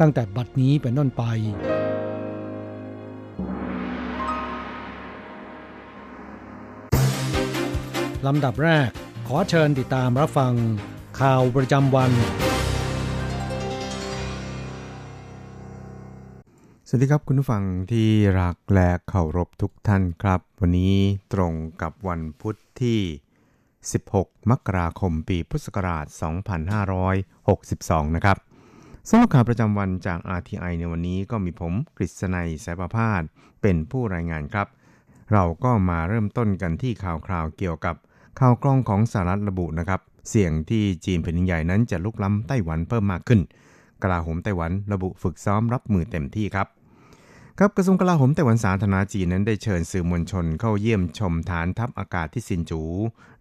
[0.00, 1.22] ตั้งแต่บัดนี้เป็นต้นไป
[8.26, 8.88] ลำดับแรก
[9.28, 10.54] ขอเชิญติดตามรับฟัง
[11.20, 12.10] ข่าวประจำวัน
[16.88, 17.62] สวัสดีครับคุณผู้ฟัง
[17.92, 18.08] ที่
[18.40, 20.94] รักและเคารพทุกท่านครับ วันนี้
[21.32, 23.00] ตรงกับวันพุทธที่
[23.94, 26.06] 16 มกราคมปีพุทธศักราช
[28.10, 28.47] 2562 นะครับ
[29.10, 33.22] สำหรับข่าวประจำวันจาก RTI ในวันนี้ก็มีผมกฤษณัยสายประพาส
[33.62, 34.68] เป็นผู้รายงานครับ
[35.32, 37.96] เราก็มาเริ่มต้นกันที่ข่าวคราวเกี่ยวกับ
[38.40, 43.40] ข่าวกล้องของสหรัฐระบุนะครับ เสี่ยงที่จีนแผ่นใหญ่นั้นจะลุกล้ำไต้หวันเพิ่มมากขึ้น
[44.02, 46.66] กลาโหมไต้หวันระบุฝึกซ้อมรับมือเต็มที่ครับ
[47.58, 52.82] ครับกระทรวงกลาโหมไต้หวันสาธารณรัฐจีนนั้นได้เชิญสื่อมวลชนเข้าเยี่ยมชมฐานทัพอากาศที่ซินจู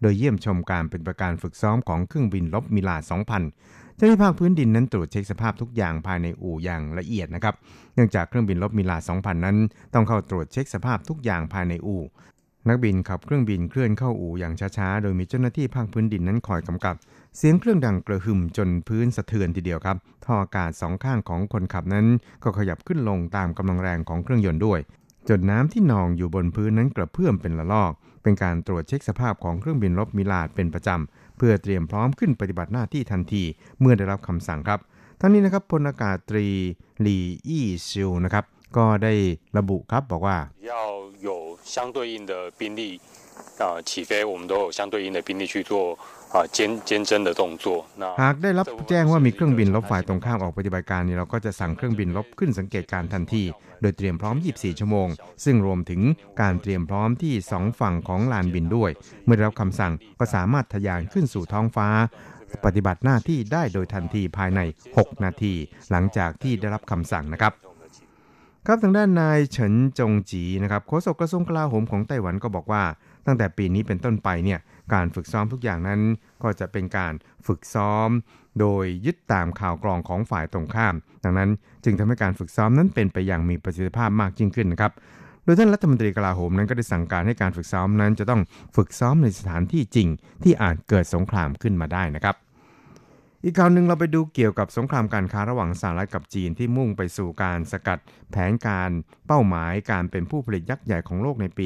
[0.02, 7.56] โดยเยี่ยมชมการเป็นประการฝึกซ้อมของเครื่องบินรบมิราจ 2000 เจ้าหน้าที่ภาคพื้นดินนั้นตรวจเช็คสภาพทุกอย่างภายในอู่อย่างละเอียดนะครับ
[7.96, 9.58] เนื่องจากเครื่องบินรบมิราจ 2000 นั้น
[9.94, 12.04] ต้องเข้าตรวจเช็คสภาพทุกอย่างภายในอู่
[12.68, 16.96] นักบินขับเครื่องบินเคลื่อนเข้าอู่อย่างช้าๆ โดยมีเจ้าหน้าที่ภาคพื้นดินนั้นคอยกำกับ
[17.38, 22.08] เสียงเครื่องดังกระหึ่มจนพื้นสะเทือนทีเดียวครับ ท่ออากาศสองข้างของคนขับนั้น
[22.44, 24.80] ก็ขยับขึ้นลงตามกำลังแรงของเครื่องยนต์ด้วย
[25.30, 27.92] จนน้ำที่นองอยู่บนพื้นนั้นกระเพื่อมเป็นละลอก
[28.24, 33.45] เป็นการตรวจเช็คสภาพของเครื่องบินรบมิลาดเป็นประจำ เพื่อเตรียมพร้อมขึ้นปฏิบัติหน้าที่ทันที
[33.81, 34.81] เมื่อได้รับคำสั่งครับ
[35.21, 36.47] ทั้งนี้นะครับพลอากาศตรี
[37.01, 37.19] หลี
[37.49, 38.45] อี้ซิวนะครับ
[38.77, 39.13] ก็ได้
[39.59, 40.37] ระบุครับบอกว่า
[40.71, 40.75] 要
[41.29, 41.31] 有
[41.75, 42.83] 相对应的兵力
[43.59, 45.91] 啊、起飞，我们都有相对应的兵力去做啊监监侦的动作。
[45.91, 46.16] 那
[48.22, 53.44] หากได้รับแจ้งว่ามีเครื่องบินลบฝ่ายตรงข้ามออกปฏิบัติการนี้เราก็จะสั่งเครื่องบินลบขึ้นสังเกตการณ์ทันที
[53.82, 55.08] โดยเตรียมพร้อม 24 ชั่วโมง
[55.46, 56.02] ซึ่งรวมถึง
[56.42, 58.92] การเตรียมพร้อมที่ 2 ฝั่งของลานบินด้วย
[59.26, 61.88] เมื่อได้รับคำสั่งก็สามารถทะยานขึ้นสู่ท้องฟ้า
[62.66, 64.60] ปฏิบัติหน้าที่ได้โดยทันทีภายใน
[64.94, 65.54] 6 นาที
[65.92, 67.54] หลังจากที่ได้รับคำสั่งนะครับ
[68.68, 72.84] ครับทางด้านนายเฉินจงจีนะครับโฆษกกระทรวงกลาโหมของไต้หวันก็บอกว่า
[73.26, 74.60] ตั้งแต่ปีนี้เป็นต้นไปเนี่ย
[74.94, 76.02] การฝึกซ้อมทุกอย่างนั้น
[76.44, 77.14] ก็จะเป็นการ
[77.48, 78.10] ฝึกซ้อม
[78.60, 81.50] โดยยึดตามข่าวกรองของฝ่ายตรงข้าม ดังนั้น
[81.84, 84.92] จึงทำให้การฝึกซ้อมนั้นเป็นไปอย่างมีประสิทธิภาพมากยิ่งขึ้นนะครับ
[85.44, 88.42] โดยท่านรัฐมนตรีกลาโหมนั้นก็ได้สั่งการให้การฝึกซ้อมนั้น จะต้อง
[88.76, 90.08] ฝึกซ้อมในสถานที่จริง
[90.44, 92.36] ที่อาจเกิดสงครามขึ้นมาได้นะครับ
[93.44, 98.00] อีกข่าวหนึ่งเราไปดูเกี่ยวกับสงครามการค้าระหว่างสหรัฐกับจีนที่มุ่งไปสู่การสกัด
[98.32, 98.92] แผนการ
[99.28, 101.66] เป้าหมายการเป็นผู้ผลิตยักษ์ใหญ่ของโลกในปี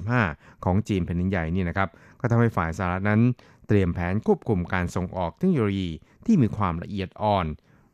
[0.00, 1.88] 2025 ของจีนแผ่นดินใหญ่นี่นะครับ
[2.26, 3.20] ก็ทำให้ฝ่ายสหรัฐนั้น
[3.68, 5.90] เตรียมแผนควบคุมการส่งออกเทคโนโลยี
[6.26, 7.46] ที่มีความละเอียดอ่อน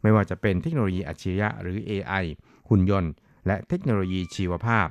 [0.02, 2.25] ไม่ว่าจะเป็นเทคโนโลยีอัจฉริยะหรือ AI
[2.69, 3.12] หุ่นยนต์
[3.46, 4.87] และเทคโนโลยีชีวภาพ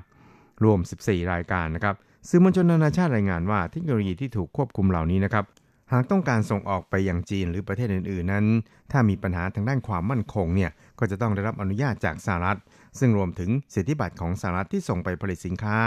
[0.64, 1.96] รวม 14 รายการนะครับ
[2.30, 5.46] สื่อมวลชนนานาชาติรายงานว่าเทคโนโลยีที่ถูกควบคุมเหล่านี้นะครับ
[5.92, 8.46] หากต้องการส่งออกไปยังจีนหรือประเทศอื่นๆนั้น
[8.92, 12.60] ถ้ามีปัญหาทางด้านความมั่นคงเนี่ยก็จะต้องได้รับอนุญาตจากสหรัฐ
[13.00, 15.78] ซึ่งรวมถึงสิทธิบัตรของสหรัฐที่ส่งไปผลิตสินค้า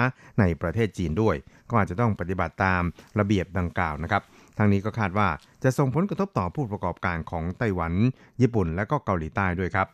[0.41, 1.37] ในประเทศจีนด้วย
[1.71, 2.83] ก็อาจจะต้องปฏิบัติตาม
[3.19, 4.23] ระเบียบดังกล่าวนะครับ
[4.59, 5.29] ทางนี้ก็คาดว่า
[5.65, 7.93] จะส่งผลกระทบต่อผู้ประกอบการของไต้หวัน
[8.41, 9.89] ญี่ปุ่น และก็เกาหลีใต้ด้วยครับ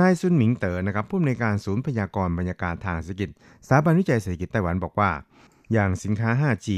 [0.00, 3.30] นายซุนหมิงเต๋อนะครับผู้อำนวยการศูนย์พยากรณ์บรรยากาศทางเศรษฐกิจ
[3.66, 5.10] สถาบันวิจัยเศรษฐกิจไต้หวันบอกว่า
[5.72, 6.68] อย่างสินค้า 5G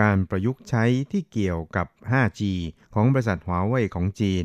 [0.00, 2.42] การประยุกต์ใช้ที่เกี่ยวกับ 5G
[2.94, 4.44] ของบริษัทหัวเว่ยของจีน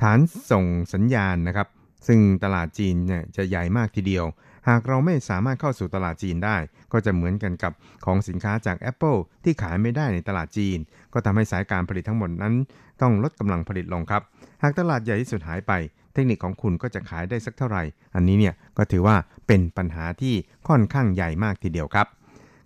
[0.00, 0.18] ฐาน
[0.50, 0.64] ส่ง
[0.94, 1.68] สัญญาณนะครับ
[2.06, 4.24] ซึ่งตลาดจีนเนี่ยจะใหญ่มากทีเดียว
[4.68, 6.56] หากเราไม่สามารถเข้าสู่ตลาดจีนได้
[6.92, 7.72] ก็จะเหมือนกันกับ
[8.04, 10.78] ของสินค้าจาก Apple ที่ขายไม่ได้ในตลาดจีน
[11.12, 12.54] ก็ทำให้สายการผลิตทั้งหมดนั้น
[13.00, 14.22] ต้องลดกำลังผลิตลงครับ
[14.62, 15.72] หากตลาดใหญ่ที่สุดหายไป
[16.14, 17.82] เทคนิคของคุณก็จะขายได้สักเท่าไหร่
[18.14, 20.34] อันนี้เนี่ยก็ถือว่าเป็นปัญหาที่
[20.68, 22.06] ค่อนข้างใหญ่มากทีเดียวครับ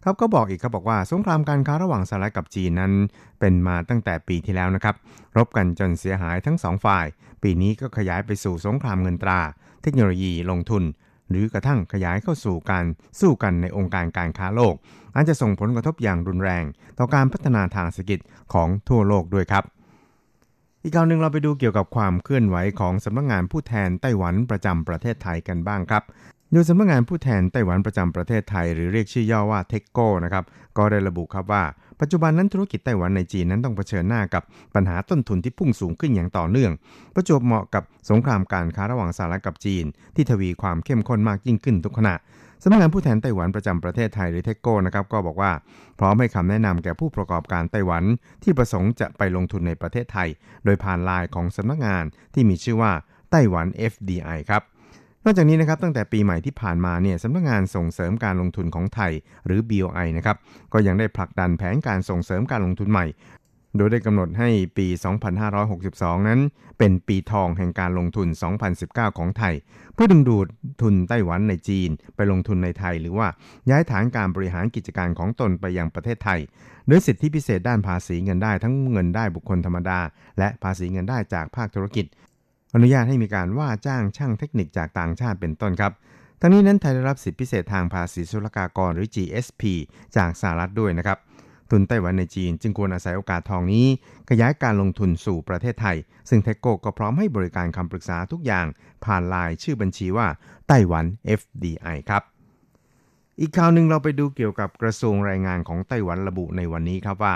[0.04, 2.92] ครับก็บอกอีกครับบอกว่าสงครามการค้าระหว่างสหรัฐกับจีนนั้น
[3.40, 4.94] เป็นมาตั้งแต่ปีที่แล้วนะครับ
[5.36, 7.06] รบกันจนเสียหายทั้งสองฝ่าย
[7.44, 9.40] ปีนี้ก็ขยายไปสู่สงครามเงินตรา
[9.82, 10.84] เทคโนโลยีลงทุน
[11.30, 12.84] หรือกระทั่งขยายเข้าสู่การ
[13.20, 14.74] สู้กันในองค์การการค้าโลก
[15.14, 16.64] อาจจะส่งผลกระทบอย่างรุนแรง
[16.98, 18.20] ต่อการพัฒนาทางเศรษฐกิจ
[18.52, 19.64] ของทั่วโลกด้วยครับ
[20.82, 26.02] อีกข่าวหนึ่งเราไปดูเกี่ยวกับความเคลื่อนไหวของสำนักงานผู้แทนไต้หวันประจำประเทศไทยกันบ้างครับ
[26.52, 30.44] โดยสำนักงานผู้แทนไต้หวันประจำประเทศไทย หรือเรียกชื่อย่อว่าเทคโก้นะครับ
[30.78, 31.64] ก็ได้ระบุครับว่า
[32.00, 34.42] ปัจจุบันนั้นธุรกิจไต้หวันในจีนนั้นต้องเผชิญหน้ากับ
[34.74, 36.72] ปัญหาต้นทุนที่พุ่งสูงขึ้นอย่างต่อเนื่อง
[37.14, 39.84] ประจวบเหมาะกับสงครามการค้าระหว่างสหรัฐกับจีน
[40.14, 42.14] ที่ทวีความเข้มข้นมากยิ่งขึ้นทุกขณะ
[42.62, 45.52] สำนักงานผู้แทนไต้หวันประจำประเทศไทยหรือเทคโก้นะครับก็บอกว่า
[45.98, 48.04] พร้อมให้คำแนะนำแก่ผู้ประกอบการไต้หวัน
[48.42, 50.28] ที่ประสงค์จะไปลงทุนในประเทศไทย
[50.64, 52.92] โดยผ่านไลน์ของสำนักงานที่มีชื่อว่า
[53.30, 54.62] ไต้หวัน FDI ครับ
[55.26, 59.12] นอกจากนี้นะครับตั้งแต่ปีใหม่ที่ผ่านมาเนี่ยสำนักงานส่งเสริมการลงทุนของไทย
[59.46, 60.36] หรือ BOI นะครับ
[60.72, 63.06] ก็ยังได้ผลักดันแผนการส่งเสริมการลงทุนใหม่
[63.76, 64.86] โดยได้กำหนดให้ปี
[65.58, 66.40] 2562 นั้น
[66.78, 68.28] เป็นปีทองแห่งการลงทุน
[68.72, 69.54] 2019 ของไทย
[69.94, 70.46] เพื่อดึงดูด
[70.82, 73.28] ทุนไต้หวันในจีน ไปลงทุนในไทย หรือว่า
[73.70, 76.40] ย้ายฐานการบริหารกิจการของตนไปยังประเทศไทย
[76.88, 80.00] โดยสิทธิพิเศษด้านภาษีเงินได้ทั้งเงินได้บุคคลธรรมดา
[80.38, 82.06] และภาษีเงินได้จากภาคธุรกิจ
[82.74, 85.92] อนุญาตให้มีการว่าจ้างช่างเทคนิคจากต่างชาติเป็นต้นครับ
[86.40, 89.62] ทั้งนี้นั้นไทยได้รับสิทธิพิเศษทางภาษีศุลกากรหรือ GSP
[90.16, 91.18] จากสหรัฐด้วยนะครับ
[91.70, 93.86] ทุนไต้หวันในจีนจึงควรอาศัยโอกาสทองนี้
[94.30, 95.96] ขยายการลงทุนสู่ประเทศไทย
[96.28, 98.66] ซึ่งเทคโกก็พร้อมให้บริการคำปรึกษาทุกอย่าง
[99.04, 100.26] ผ่านไลน์ชื่อบัญชีว่า
[100.68, 101.04] ไต้หวัน
[101.38, 102.22] FDI ครับ
[103.40, 107.34] อีกข่าวหนึ่งเราไปดูเกี่ยวกับกระทรวงแรงงานของไต้หวันระบุในวันนี้ครับว่า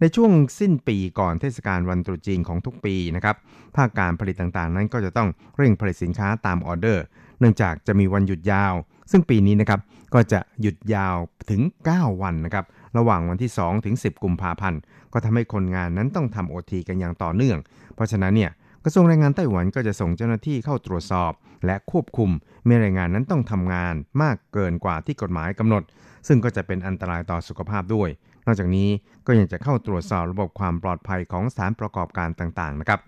[0.00, 3.36] ในช่วงสิ้นปีก่อนเทศกาลวันตรุษจีนของทุกปีนะครับ
[3.76, 7.04] ภาคการผลิตต่างๆ นั้นก็จะต้องเร่งผลิตสินค้าตามออเดอร์
[7.40, 8.74] เนื่องจากจะมีวันหยุดยาว
[9.10, 9.80] ซึ่งปีนี้นะครับ
[10.14, 11.16] ก็จะหยุดยาว
[11.50, 11.60] ถึง
[11.92, 12.64] 9 วันนะครับ
[12.96, 14.80] ระหว่างวันที่ 2 ถึง 10 กุมภาพันธ์
[15.12, 17.58] ก็ทำให้คนงานนั้นต้องทำโอทีกันอย่างต่อเนื่อง
[17.94, 18.50] เพราะฉะนั้นเนี่ย
[18.84, 21.32] กระทรวงแรงงานไต้หวันก็จะส่งเจ้าหน้าที่เข้าตรวจสอบ
[21.66, 22.30] และควบคุม
[22.64, 25.82] เมื่อแรงงานนั้นต้องทำงานมากเกินกว่าที่กฎหมายกำหนด
[26.28, 28.08] ซึ่งก็จะเป็นอันตรายต่อสุขภาพด้วย
[28.46, 28.88] นอกจากนี้
[29.26, 33.00] ก็ยังจะเข้าตรวจสอบระบบความปลอดภัยของสถานประกอบการต่างๆนะครับ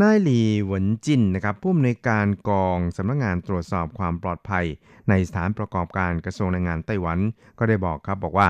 [0.00, 4.64] นายหลีหวนจินนะครับผู้อำนวยการกองสำนักงงานตรวจสอบความปลอดภัย
[5.08, 7.18] ในสถานประกอบการกระทรวงแรงงานไต้หวัน
[7.58, 8.48] ก็ได้บอกครับบอกว่า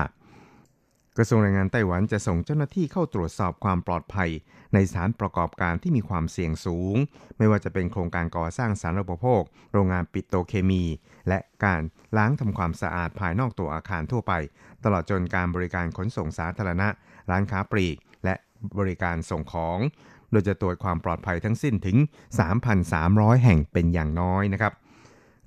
[1.21, 4.29] กระทรวงแรงงานไต้หวันจะส่งเจ้าหน้าที่เข้าตรวจสอบความปลอดภัย
[4.73, 6.95] ในสถานประกอบการที่มีความเสี่ยงสูง
[7.37, 9.41] ไม่ว่าจะเป็นโครงการก่อสร้างสารอุปโภค
[9.73, 10.83] โรงงานปิโตเคมี
[11.27, 11.81] และการ
[12.17, 14.33] ล้างทำความสะอาดภายนอกตัวอาคารทั่วไป
[14.83, 16.87] ตลอดจนการบริการขนส่งสาธารณะ
[17.29, 18.35] ร้านค้าปลีก และ
[18.79, 19.79] บริการส่งของ
[20.31, 21.97] โดยจะตรวจความปลอดภัยทั้งสิ้นถึง
[22.71, 24.73] 3,300 แห่งเป็นอย่างน้อยนะครับ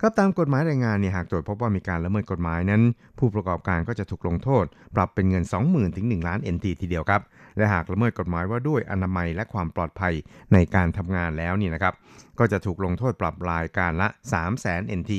[0.05, 2.81] ก็ตามกฎหมายแรงงานเนี่ยหากตรวจพบว่ามีการละเมิดกฎหมายนั้น
[3.19, 7.21] ผู้ประกอบการก็จะถูกลงโทษ ปรับเป็นเงิน 20,000ถึง1ล้าน NT ทีเดียวครับ
[7.57, 10.13] และหากละเมิดกฎหมายว่าด้วยอนามัยและความปลอดภัย
[10.53, 11.93] ในการทำงานแล้วนี่นะครับ
[12.39, 14.07] ก็จะถูกลงโทษปรับรายการละ
[14.53, 15.13] 300,000 NT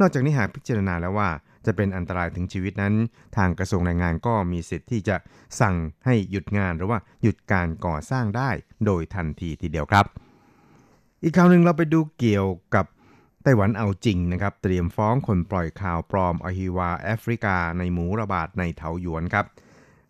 [0.00, 1.28] นอกจากนี้หากพิจารณาแล้วว่า
[1.66, 2.94] จะเป็นอันตรายถึงชีวิตนั้น
[3.36, 5.16] ทางกระทรวงแรงงานก็มีสิทธิ์ที่จะ
[5.60, 8.50] สั่งให้หยุดงานหรือว่าหยุดการก่อสร้างได้
[8.86, 10.04] โดยทันทีทีเดียวครับ
[11.22, 12.86] อีกข่าวหนึ่งเราไปดูเกี่ยวกับ
[13.44, 19.46] ไต้หวันเอาจริงนะครับ เตรียมฟ้องคนปล่อยข่าวปลอมอหิวาแอฟริกาในหมูระบาดในเถาหยวนครับ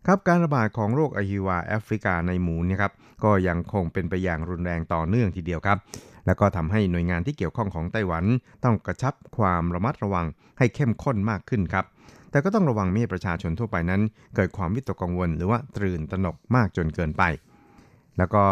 [0.05, 2.91] ครับการระบาดของโรคอหิวาแอฟริกาในหมูเนี่ยครับ
[3.23, 5.77] ก็ยังคงเป็นไปอย่างรุนแรงต่อเนื่องทีเดียวครับ
[6.25, 8.23] แล้วก็ทำให้หน่วยงานที่เกี่ยวข้องของไต้หวัน
[8.63, 10.25] ต้องกระชับความระมัดระวัง
[10.57, 11.85] ให้เข้มข้นมากขึ้นครับ
[12.31, 14.01] แต่ก็ต้องระวังไม่ให้ประชาชนทั่วไปนั้น
[14.35, 17.23] เกิดความวิตกกังวล หรือว่าตื่นตระหนกมากจนเกินไป
[18.17, 18.43] แล้วก็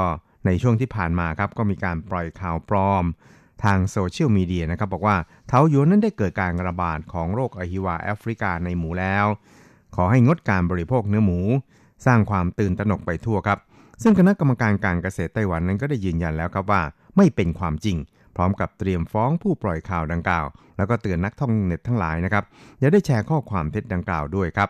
[0.46, 3.06] ในช่วงที่ผ่านมาครับก็มีการปล่อยข่าวปลอม
[3.64, 9.26] ทางโซเชียลมีเดียนะครับบอกว่าเทาหยวนนั้นได้เกิดการระบาดของโรคอหิวาแอฟริกาในหมูแล้ว
[9.96, 11.40] ขอให้งดการบริโภคเนื้อหมู
[12.06, 13.60] สร้างความตื่นตระหนกไปทั่วครับ
[14.04, 16.82] ซึ่งคณะกรรมการการเกษตรไต้หวันนั้นก็ได้ยืนยันแล้วครับว่า
[17.18, 17.98] ไม่เป็นความจริง
[18.36, 20.46] พร้อมกับเตรียมฟ้องผู้ปล่อยข่าวดังกล่าว
[20.78, 22.44] แล้วก็เตือนนักท่องเน็ตทั้งหลายนะครับ
[22.80, 24.70] อย่าได้แชร์ข้อความเท็จดังกล่าวด้วยครับ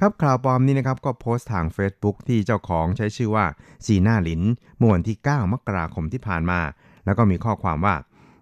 [0.00, 3.46] ครับข่าวปลอมนี้นะครับก็โพสต์ทาง Facebook ที่เจ้าของใช้ชื่อว่า
[3.86, 4.42] จีน่าลิน
[4.78, 6.60] เมื่อวันที่ 9 มกราคมที่ผ่านมา
[7.04, 7.94] แล้วก็มีข้อความว่า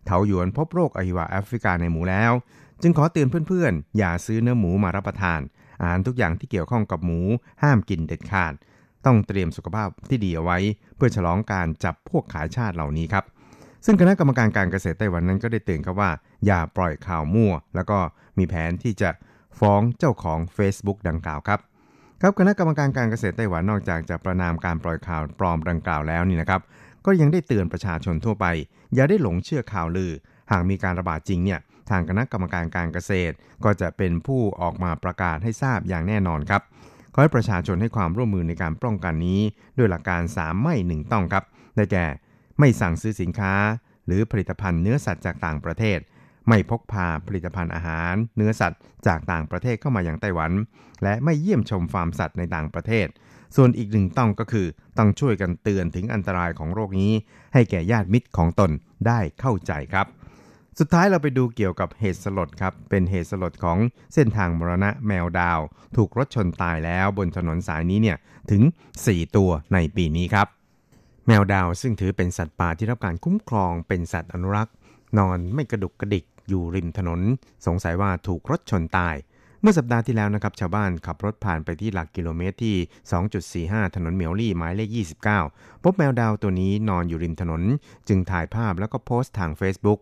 [0.07, 2.33] เถาหยวนพบโรคอหิวาแอฟริกาในหมูแล้ว
[2.83, 5.41] จึงขอเตือนเพื่อนๆ อย่าซื้อเนื้อหมูมารับประทาน
[5.81, 7.21] อาหารทุกอย่างที่เกี่ยวข้องกับหมู
[7.63, 8.53] ห้ามกินเด็ดขาด
[9.07, 10.59] ต้องเตรียมสุขภาพที่ดีเอาไว้
[10.97, 13.25] เพื่อฉลองการจับพวกขายชาติเหล่านี้ครับ
[13.85, 16.11] ซึ่งคณะกรรมการการเกษตรไต้หวันนั้นก็ได้เตือนครับว่า
[16.47, 17.99] อย่าปล่อยข่าวมั่ว แล้วก็
[18.39, 19.11] มีแผนที่จะ
[19.61, 21.61] ฟ้องเจ้าของ Facebook ดังกล่าวครับ
[22.21, 26.61] ครับคณะกรรมการการเกษตรไต้หวันนอกจากจะประนามการปล่อยข่าวปลอมดังกล่าวแล้วนี่นะครับ
[27.07, 28.47] ก็ยังได้เตือนประชาชนทั่วไป
[28.95, 30.13] อย่าได้หลงเชื่อข่าวลือ
[30.53, 36.63] หากมีการระบาดจริงเนี่ยทางคณะกรรมการการเกษตร ก็จะเป็นผู้ออกมาประกาศให้ทราบอย่างแน่นอนครับ
[37.13, 39.41] ขอให้ประชาชนให้ความร่วมมือในการป้องกันนี้
[39.79, 41.45] ด้วยหลักการ 3 ไม่หนึ่งต้องครับ
[41.77, 42.07] ได้แก่
[42.59, 43.55] ไม่สั่งซื้อสินค้า
[44.07, 45.99] หรือผลิตภัณฑ์เนื้อสัตว์จากต่างประเทศ
[46.49, 50.53] ไม่พกพาผลิตภัณฑ์อาหาร เนื้อสัตว์จากต่างประเทศเข้ามาอย่างไต้หวัน
[51.03, 53.07] และไม่เยี่ยมชมฟาร์มสัตว์ในต่างประเทศ
[53.57, 54.67] ส่วนอีกหนึ่งต้องก็คือ
[54.99, 57.13] ต้องช่วยกันเตือนถึงอันตรายของโรคนี้
[57.55, 58.71] ให้แก่ญาติมิตรของตน
[59.07, 60.07] ได้เข้าใจครับ
[60.79, 63.79] สุดท้ายเราไปดูเกี่ยวกับเหตุสลดครับ เป็นเหตุสลดของ
[64.15, 65.61] เส้นทางมรณะแมวดาว
[65.97, 68.17] ถูกรถชนตายแล้วบนถนนสายนี้เนี่ย
[68.51, 68.63] ถึง
[68.99, 70.47] 4 ตัวในปีนี้ครับ
[71.27, 74.75] แมวดาวซึ่งถือเป็นสัตว์ป่าที่รับการคุ้มครองเป็นสัตว์อนุรักษ์
[75.19, 77.21] นอนไม่กระดุกกระดิกอยู่ริมถนน
[77.67, 79.15] สงสัยว่าถูกรถชนตาย
[79.63, 84.89] เมื่อสัปดาห์ที่แล้วนะครับชาวบ้านขับรถผ่านไปที่หลักกิโลเมตรที่ 2.45 ถนนเหมียวลี่หมายเลข
[85.37, 87.63] 29 พบแมวดาวตัวนี้นอนอยู่ริมถนน
[88.09, 89.99] จึงถ่ายภาพแล้วก็โพสต์ทาง Facebook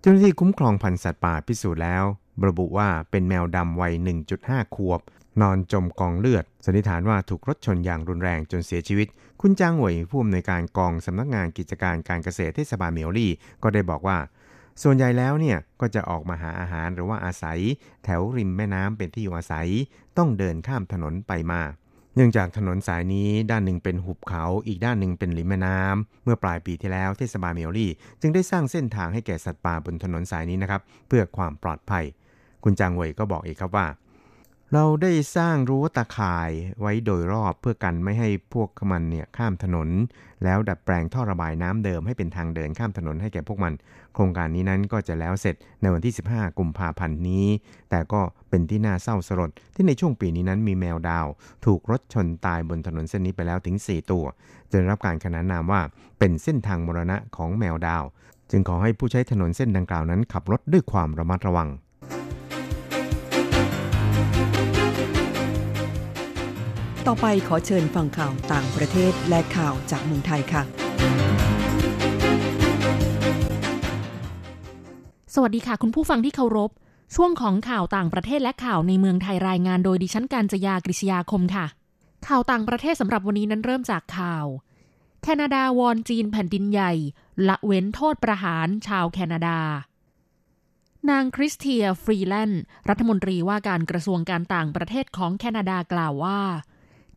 [0.00, 2.04] เจ้าหน้าที่คุ้มครองพันธุ์สัตว์ป่าพิสูจน์แล้ว
[2.46, 3.92] ระบุว่าเป็นแมวดำวัย
[4.34, 5.00] 1.5 ขวบ
[5.42, 9.08] นอนจมกองเลือด สันนิษฐานว่าถูกรถชนอย่างรุนแรงจนเสียชีวิต
[9.40, 13.32] คุณจ้างหวยผู้อำนวยการกองสำนักงานกิจการการเกษตรเทศบาลเหมียวลี่
[13.62, 14.18] ก็ได้บอกว่า
[14.82, 17.58] ส่วนใหญ่แล้วเนี่ยก็จะออกมาหาอาหารหรือว่าอาศัย
[18.04, 19.68] แถวริมแม่น้ำเป็นที่อยู่อาศัย
[20.18, 21.62] ต้องเดินข้ามถนนไปมา
[22.14, 27.90] เนื่องจากถนนสายนี้ด้านหนึ่งเป็นหุบเขาอีกด้านหนึ่งเป็นริมแม่น้ำเมื่อปลายปีที่แล้วเทศบาลเมลลี่
[28.20, 32.04] จึงได้สร้างเส้นทางให้แก่สัตว์ป่าบนถนนสายนี้นะครับเพื่อความปลอดภัย
[32.64, 33.86] คุณจางเวยก็บอกอีกครับว่า
[34.76, 36.50] เราได้สร้างรั้วตาข่าย
[36.80, 39.88] ไว้โดยรอบเพื่อกันไม่ให้พวกมันเนี่ยข้ามถนน
[40.44, 43.72] แล้วดัดแปลงท่อระบายน้ำเดิมให้เป็นทางเดินข้ามถนนให้แก่พวกมัน
[44.14, 47.46] โครงการนี้นั้นก็จะแล้วเสร็จในวันที่ 15 กุมภาพันธ์นี้
[47.90, 51.26] แต่ก็เป็นที่น่าเศร้าสลดที่ในช่วงปีนี้นั้นมีแมวดาว
[51.64, 54.24] ถูกรถชนตายบนถนนเส้นนี้ไปแล้วถึง 4 ตัว
[54.72, 55.80] จนรับการขนานนามว่า
[56.18, 58.04] เป็นเส้นทางมรณะของแมวดาว
[58.50, 61.70] จึงขอให้ผู้ใช้ถนนเส้นดังกล่าวนั้นขับรถด้วยความระมัดระวัง
[67.06, 70.62] ต่อไปขอเชิญฟังข่าวต่างประเทศและข่าวจากเมืองไทยค่ะ
[75.34, 76.70] สวัสดีค่ะคุณผู้ฟังที่เคารพ
[77.14, 81.66] ช่วงของข่าวต่างประเทศและข่าวในเมืองไทยรายงานโดยดิฉันการจยากริชยาคมค่ะ
[82.28, 84.46] ข่าวต่างประเทศสำหรับวันนี้นั้นเริ่มจากข่าว
[85.22, 86.92] แคนาดาวอนจีนแผ่นดินใหญ่
[87.48, 89.58] ละเว้นโทษประหารชาวแคนาดา
[91.10, 96.40] นางคริสเตียฟรีแลนด์รัฐมนตรีว่าการกระทรวงการต่างประเทศของแคนาดากล่าวว่า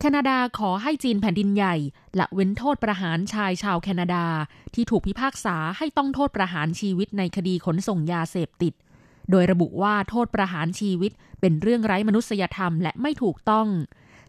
[0.00, 1.76] แคนาดาขอให้จีนแผ่นดินใหญ่
[2.18, 4.24] ละเว้นโทษประหารชายชาวแคนาดา
[4.74, 8.72] ที่ถูกพิพากษาให้ต้องโทษประหารชีวิตในคดีขนส่งยาเสพติด
[9.30, 13.68] โดยระบุว่าโทษประหารชีวิตเป็นเรื่องไร้มนุษยธรรมและไม่ถูกต้อง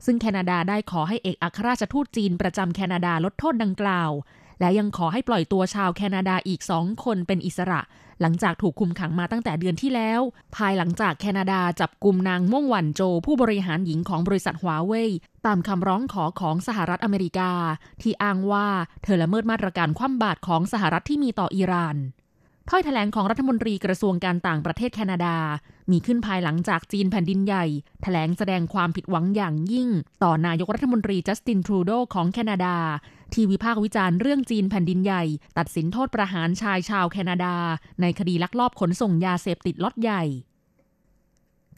[0.06, 4.12] ซึ่งแคนาดาได้ขอให้เอกอัครราชทูตจีนประจำแคนาดาลดโทษดังกล่าว
[4.60, 7.82] และยังขอให้ปล่อยตัวชาวแคนาดาอีกสองคนเป็นอิสระ
[8.22, 10.22] หลังจากถูกคุมขังมาตั้งแต่เดือนที่แล้ว
[10.56, 15.12] ภายหลังจากแคนาดาจับกลุ่มนางม่วงหวันโจ ผู้บริหารหญิงของบริษัทฮวาเว่ย
[15.46, 17.52] ตามคำร้องขอของสหรัฐอเมริกา
[18.02, 18.68] ที่อ้างว่า
[19.04, 21.98] เธอละเมิดมาตรการคว่ำบาตรของสหรัฐที่มีต่ออิหร่าน
[22.70, 25.38] ถ้อยแถลงของรัฐมนตรีกระทรวงการต่างประเทศแคนาดา
[25.92, 27.66] มีขึ้นภายหลังจากจีนแผ่นดินใหญ่
[28.04, 29.90] แถลงแสดงความผิดหวังอย่างยิ่ง
[30.24, 32.76] ต่อนายกรัฐมนตรีจัสตินทรูโดของแคนาดา
[33.34, 35.24] ที่วิพากษ์วิจารณ์เรื่องจีนแผ่นดินใหญ่
[35.58, 37.56] ตัดสินโทษประหารชายชาวแคนาดา
[38.02, 40.24] ในคดีลักลอบขนส่งยาเสพติดล็อตใหญ่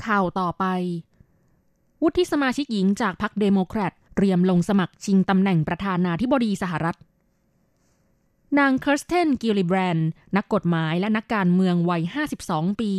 [0.05, 0.65] ข่าวต่อไป
[2.03, 6.97] วุฒิสมาชิกหญิงจากพรรคเดโมแครตเตรียมลงสมัครชิงตำแหน่งประธานาธิบดีสหรัฐ
[8.59, 9.97] นางเคิร์สเทน กิลลิแบรน
[10.35, 12.03] นักกฎหมายและนักการเมืองวัย
[12.41, 12.93] 52 ปี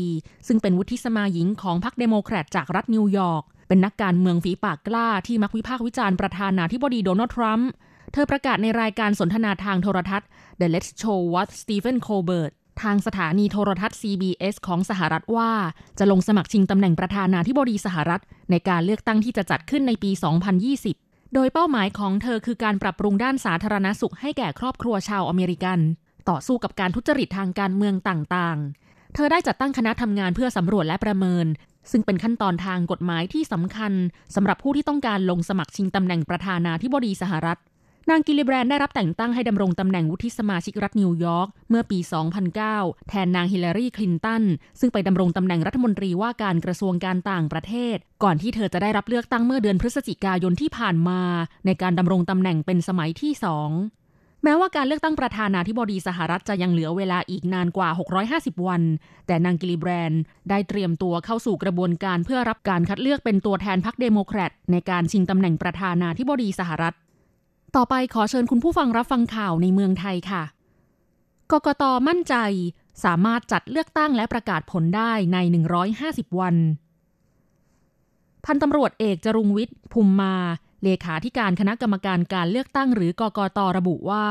[0.47, 7.71] ซึ่งเป็นวุฒิสมาหญิงของพรรคเดโมแครตจากรัฐนิวยอร์ก เป็นนักการเมืองฝีปากกล้าที่มักวิพากษ์วิจารณ์ประธานาธิบดีโดนัลด์ทรัมป์
[8.13, 10.29] เธอประกาศในรายการสนทนาทางโทรทัศน์
[10.61, 12.53] The Late Show with Stephen Colbert
[12.83, 15.53] ทางสถานีโทรทัศน์ CBS ของสหรัฐว่า
[15.99, 20.11] จะลงสมัครชิงตำแหน่งประธานาธิบดีสหรัฐ ในการเลือกตั้งที่จะจัดขึ้นในปี
[20.73, 25.79] 2020 โดยเป้าหมายของเธอคือการปรับปรุงด้านสาธารณสุขให้แก่ครอบครัวชาวอเมริกัน
[26.29, 31.47] ต่อสู้กับการทุจริตทางการเมืองต่างๆ เธอได้จัดตั้งคณะทำงานเพื่อสำรวจและประเมิน
[31.91, 33.93] ซึ่งเป็นขั้นตอนทางกฎหมายที่สำคัญ
[34.35, 37.59] สำหรับผู้ที่ต้องการลงสมัครชิงตำแหน่งประธานาธิบดีสหรัฐ
[38.11, 41.99] นางกิลลิแบรนได้รับแต่งตั้งให้ดำรงตำแหน่งวุฒิสมาชิกรัฐนิวยอร์กเมื่อปี
[42.55, 44.43] 2009 แทนนางฮิลลารีคลินตัน
[44.81, 51.21] ซึ่งไปดำรงตำแหน่งรัฐมนตรีว่าการกระทรวงการต่างประเทศ ก่อนที่เธอจะได้รับเลือกตั้งเมื่อเดือนพฤศจิกายนที่ผ่านมา
[51.67, 53.71] ในการดำรงตำแหน่งเป็นสมัยที่สอง
[54.45, 57.89] แม้ว่าการเลือกตั้งประธานาธิบดีสหรัฐจะยังเหลือเวลาอีกนานกว่า
[58.29, 58.83] 650 วัน
[59.27, 60.13] แต่นางกิลลิแบรน
[60.51, 66.95] ได้เตรียมตัวเข้าสู่กระบวนการเพื่อรับการคัดเลือกเป็นตัวแทนพรรคเดโมแครตในการชิงตำแหน่งประธานาธิบดีสหรัฐ
[67.77, 70.43] ต่อไปขอเชิญคุณผู้ฟังรับฟังข่าวในเมืองไทยค่ะ
[71.53, 72.35] กกตมั่นใจ
[73.05, 75.39] สามารถจัดเลือกตั้งและประกาศผลได้ใน
[75.89, 76.57] 150 วัน
[78.45, 80.35] พันตำรวจเอกจรุงวิทย์ภูมิมา
[80.83, 84.27] เลขาธิการคณะกรรมการการเลือกตั้งหรือกกตระบุว่า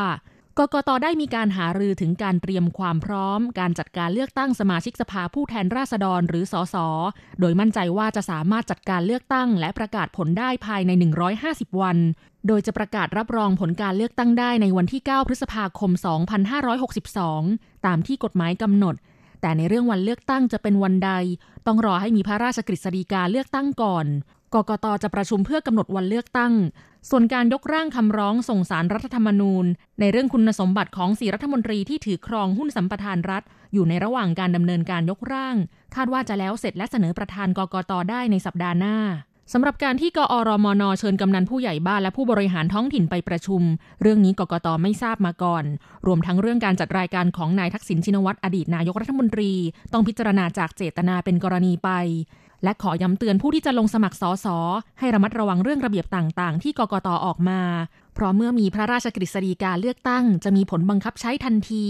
[0.60, 6.76] กกตได้มีการหารือถึงการเตรียมความพร้อม การจัดการเลือกตั้งสมาชิกสภาผู้แทนราษฎรหรือสส
[7.40, 10.92] โดยมั่นใจว่าจะสามารถจัดการเลือกตั้ง และประกาศผลได้ภายใน
[11.36, 11.98] 150 วัน
[12.48, 15.92] โดยจะประกาศรับรองผลการเลือกตั้งได้ในวันที่ 9 พฤษภาคม
[16.90, 18.96] 2562 ตามที่กฎหมายกำหนด
[19.42, 21.12] แต่ในเรื่องวันเลือกตั้งจะเป็นวันใด
[21.68, 24.06] ต้องรอให้มีพระราชกฤษฎีกาเลือกตั้งก่อน
[24.56, 26.54] กกตจะประชุมเพื่อกำหนดวันเลือกตั้ง
[27.10, 29.66] ส่วนการยกร่างคำร้องส่งสารรัฐธรรมนูญ
[30.00, 35.56] ในเรื่องคุณสมบัติของสีรัฐมนตรีที่ถือครองหุ้นสัมปทานรัฐ อยู่ในระหว่างการดำเนินการยกร่าง
[35.96, 38.98] คาดว่าจะแล้วเสร็จและเสนอประธานกกตได้ในสัปดาห์หน้า
[39.54, 43.62] สำหรับการที่กอรมนเชิญกำนันผู้ใหญ่บ้านและผู้บริหารท้องถิ่นไปประชุม
[44.02, 45.64] เรื่องนี้กกตไม่ทราบมาก่อน
[46.06, 49.52] รวมทั้งเรื่องการจัดรายการของนายทักษิณชินวัตรอดีตนายกรัฐมนตรี
[49.94, 51.90] ต้องพิจารณาจากเจตนาเป็นกรณีไป
[52.64, 54.58] และขอย้ำเตือนผู้ที่จะลงสมัครสอสอ
[55.00, 57.62] ให้ระมัดระวังเรื่องระเบียบต่างๆ ที่กกตออกมา
[58.14, 61.86] เพราะเมื่อมีพระราชกฤษฎีกาเลือกตั้ง จะมีผลบังคับใช้ทันที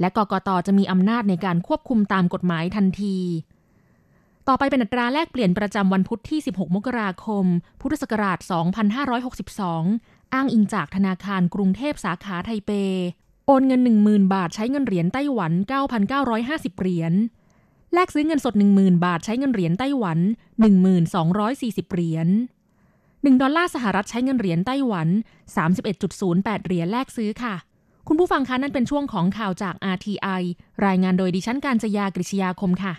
[0.00, 3.18] และกกตจะมีอำนาจในการควบคุมตามกฎหมายทันที
[4.48, 7.44] ต่อไปเป็นอัตราแลกเปลี่ยนประจำวันพุธที่ 16 มกราคม
[7.80, 8.38] พุทธศักราช
[9.16, 12.70] 2562 อ้างอิงจากธนาคารกรุงเทพสาขาไทเป
[13.46, 15.52] โอนเงิน 10,000 บาทใช้เงินเหรียญไต้หวัน
[16.16, 17.12] 9,950 เหรียญ
[17.94, 20.18] แลกซื้อเงินสด 10,000 บาทใช้เงินเหรียญไต้หวัน
[21.06, 22.28] 1240 เหรียญ
[22.84, 25.08] 1ดอลลาร์สหรัฐใช้เงินเหรียญไต้หวัน
[25.86, 27.54] 31.08 เหรียญแลกซื้อค่ะ
[28.08, 30.42] คุณผู้ฟังคะนั่นเป็นช่วงของข่าวจาก RTI
[30.86, 32.92] รายงานโดยดิฉันการจยากริชยาคมค่ะ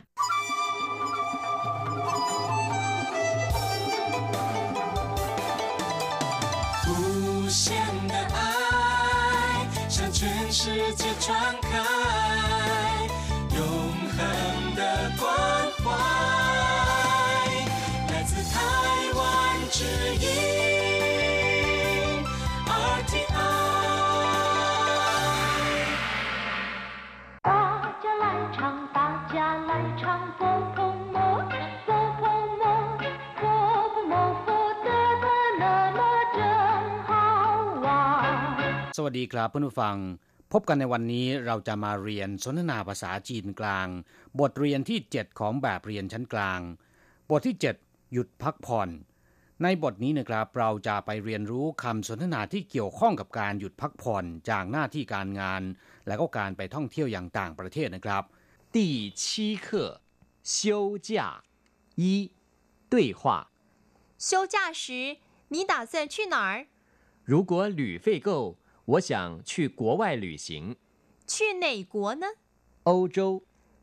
[38.99, 39.97] สวัสดีครับเพื่อนผู้ฟัง
[40.53, 43.89] พบกันในวันนี้เราจะมาเรียนสนทนาภาษาจีนกลาง
[44.41, 46.61] บทเรียนที่ 7 ของแบบเรียนชั้นกลาง
[47.31, 48.89] บทที่ 7 หยุดพักผ่อน
[49.63, 55.63] ในบทนี้นะครับเราจะไปเรียนรู้คำสนทนาที่เกี่ยวข้องกับการหยุดพักผ่อนจากหน้าที่การงาน
[56.07, 58.23] และก็การไปท่องเที่ยวอย่างต่างประเทศนะครับ
[58.75, 58.79] 第
[59.21, 59.23] 七
[59.67, 59.67] 课
[60.55, 60.55] 休
[61.09, 61.11] 假
[62.03, 62.05] 一
[62.93, 63.23] 对话
[64.29, 64.83] 休假时
[65.53, 66.67] 你打算去哪儿
[67.31, 68.31] 如果旅费够
[68.89, 70.77] 我想去国外旅行。
[71.27, 72.27] 去哪国呢？
[72.85, 73.43] 欧洲。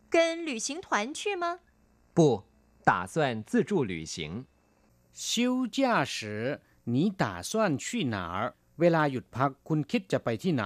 [0.10, 1.60] 跟旅行团去吗？
[2.14, 2.44] 不，
[2.84, 4.46] 打算自助旅行。
[5.14, 8.54] 休假时你打算去哪儿？
[8.78, 10.66] เวลาหยุดพักคุณคิดจะไปที่ไหน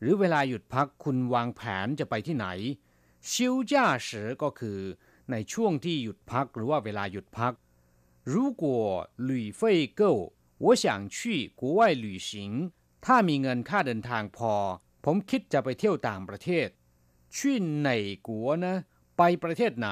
[0.00, 2.46] หรือเวลาหยุดพักคุณวางแผนจะไปที่ไหน
[3.30, 3.32] 休
[3.70, 3.72] 假
[4.06, 4.08] 时
[4.42, 4.80] ก็คือ
[5.30, 7.52] ในช่วงที่หยุดพักหรือว่าเวลาหยุดพัก
[8.32, 8.64] 如果
[9.30, 9.60] 旅费
[10.00, 10.02] 够
[10.64, 12.30] 我想去国外旅行
[13.05, 14.53] ถ้ามีเงินค่าเดินทางพอ
[15.05, 16.67] ผมคิดจะไปเที่ยวต่างประเทศ
[17.37, 17.89] ชื่อไหน
[18.27, 18.75] กัวนะ
[19.17, 19.89] ไปประเทศไหน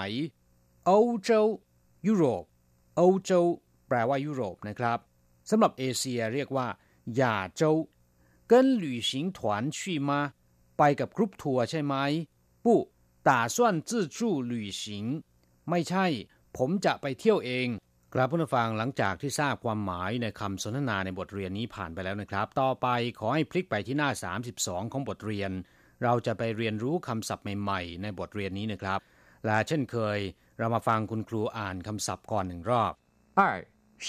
[0.85, 0.89] โอ
[1.23, 1.39] เจ้
[2.07, 2.43] ยุโรป
[2.95, 3.39] โอเจ้
[3.87, 4.99] แปลว่ายุโรปนะครับ
[5.49, 6.67] สำหรับเอเชียเรียกว่า
[7.19, 7.71] ยาโจ้
[8.51, 8.99] กินหลี่
[9.47, 10.19] วนชี่มา
[10.77, 11.95] ไปกับกรุ๊ปทัวร์ใช่ไหม
[12.65, 12.81] ปู่
[13.27, 15.05] ตาส่วนจื้อ
[15.69, 16.05] ไม่ใช่
[16.57, 17.67] ผมจะไปเที่ยวเอง
[18.14, 22.86] ครับผู้ฟังหลังจากที่ทราบความหมายในคำสนทนาในบทเรียนนี้ผ่านไปแล้วนะครับ ต่อไป
[23.18, 24.10] ขอให้พลิกไปที่หน้า
[24.50, 25.50] 32 ของบทเรียน
[26.02, 29.00] เราจะไปเรียนรู้คำศัพท์ใหม่ๆ ในบทเรียนนี้นะครับ
[29.46, 30.18] และเช่นเคย
[30.58, 32.92] เรามาฟังคุณครูอ่านคำศัพท์ก่อนหนึ่งรอบ
[33.38, 33.40] 二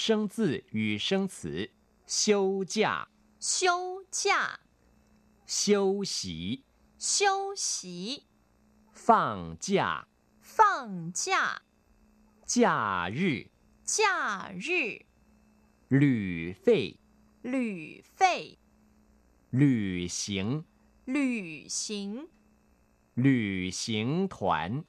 [0.34, 0.34] 字
[0.78, 1.36] 与生词
[2.16, 2.18] 休
[2.74, 2.76] 假
[3.50, 3.58] 休
[4.18, 4.20] 假
[5.58, 5.64] 休
[6.14, 6.64] 息
[6.98, 7.18] 休
[7.64, 8.24] 息
[9.04, 9.68] 放假
[10.40, 11.62] 放假
[12.52, 13.20] 假日
[13.84, 15.04] 假日，
[15.88, 16.96] 旅费，
[17.42, 18.58] 旅费，
[19.50, 20.64] 旅行，
[21.04, 22.28] 旅行，
[23.14, 24.84] 旅行团，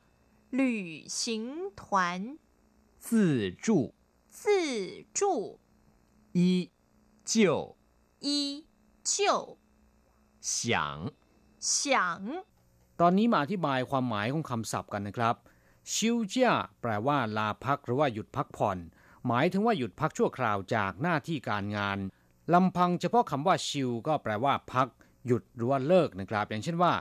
[0.51, 2.37] 旅行团，
[2.99, 3.95] 自助，
[4.29, 5.59] 自助，
[6.33, 6.69] 依
[7.25, 7.75] 旧，
[8.19, 8.65] 依
[9.03, 9.57] 旧，
[10.39, 11.11] 想，
[11.59, 12.43] 想。
[12.97, 15.35] ตอนนี้มาอธิบายความหมายของคำศัพท์กันนะครับ
[15.94, 18.78] ชิวเจียแปลว่าลาพักหรือว่าหยุดพักผ่อน
[19.26, 21.98] หมายถึงว่าหยุดพักชั่วคราวจากหน้าที่การงาน
[22.54, 24.88] ลำพังเฉพาะคำว่าชิวก็แปลว่า พัก
[25.26, 26.92] หยุดหรือว่าเลิกนะครับ อย่างเช่นว่า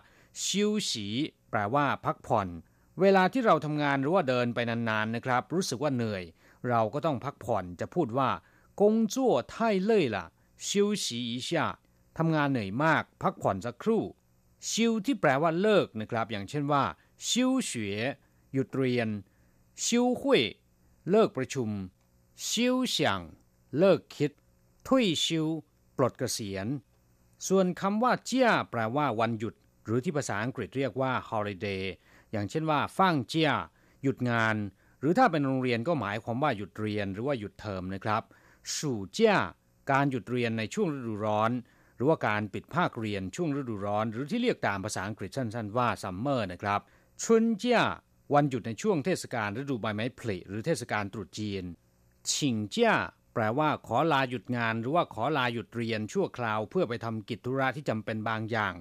[0.43, 1.07] ชิวสี
[1.49, 2.47] แปลว่า พักผ่อน
[3.01, 6.23] เวลาที่เราทำงานหรือว่าเดินไปนานๆนะครับ รู้สึกว่าเหนื่อย
[6.69, 8.29] เราก็ต้องพักผ่อนจะพูดว่า
[8.81, 10.25] กงจั่วไทเล่ล่ะ
[10.67, 11.67] ชิวสีอีชา
[12.17, 14.03] ทำงานเหนื่อยมาก พักผ่อนสักครู่
[14.69, 16.83] ชิวที่แปลว่าเลิกนะครับ อย่างเช่นว่า
[17.27, 17.79] ชิวเฉว
[18.55, 19.09] หยุดเรียน
[19.83, 20.43] ชิวหุย
[21.09, 21.69] เลิกประชุม
[22.47, 23.19] ชิวเฉียง
[23.77, 24.31] เลิกคิด
[24.87, 25.45] ทุยชิว
[25.97, 26.67] ปลดเกษียณ
[27.47, 29.53] ส่วนคำว่าเจียแปลว่าวันหยุด
[29.85, 31.83] หรือที่ภาษาอังกฤษเรียกว่า holiday
[32.31, 33.51] อย่างเช่นว่าฟั่งเจีย
[34.03, 34.55] หยุดงาน
[34.99, 38.23] หรือถ้าเป็นโรงเรียนก็หมายความว่าหยุดเรียนหรือว่าหยุดเทอมนะครับ
[38.77, 39.35] สู่เจีย
[39.91, 41.51] การหยุดเรียนในช่วงฤดูร้อน
[41.95, 46.79] หรือว่าการปิดภาคเรียนช่วงฤดูร้อน หรือที่เรียกตามภาษาอังกฤษสั้น ๆ ว่าซัมเมอร์นะครับ
[47.23, 47.81] ชุนเจีย
[48.33, 51.63] วันหยุดในช่วงเทศกาลฤดูใบไม้ผลิหรือเทศกาลตรุษจีน
[52.31, 52.95] ชิงเจ้า
[53.33, 58.73] แปลว่าขอลาหยุดงาน หรือว่าขอลาหยุดเรียนชั่วคราวเพื่อไปทำกิจธุระที่จำเป็นบางอย่าง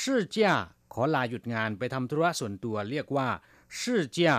[0.00, 0.54] ชื่อเจ้า
[0.94, 3.28] ขอลาหยุดงานไปทำธุระส่วนตัวเรียกว่า
[3.80, 4.36] ชื่อเจ้า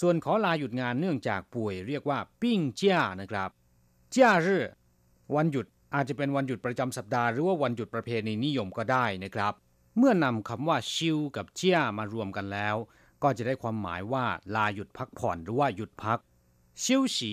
[0.00, 3.50] ส่วนขอลาหยุดงานเนื่องจากป่วย เรียกว่าปิ้งเจ้านะครับ
[4.12, 4.64] เจ้ารื่อ
[5.36, 9.54] วันหยุดอาจจะเป็นวันหยุดประจำสัปดาห์หรือว่าวันหยุดประเพณีนิยมก็ได้นะครับ
[9.98, 12.76] เมื่อนำคำว่าชิวกับเจ้ามารวมกันแล้ว
[13.22, 16.18] ก็จะได้ความหมายว่าลาหยุดพักผ่อนหรือว่าหยุดพัก
[16.82, 17.32] ชิวฉี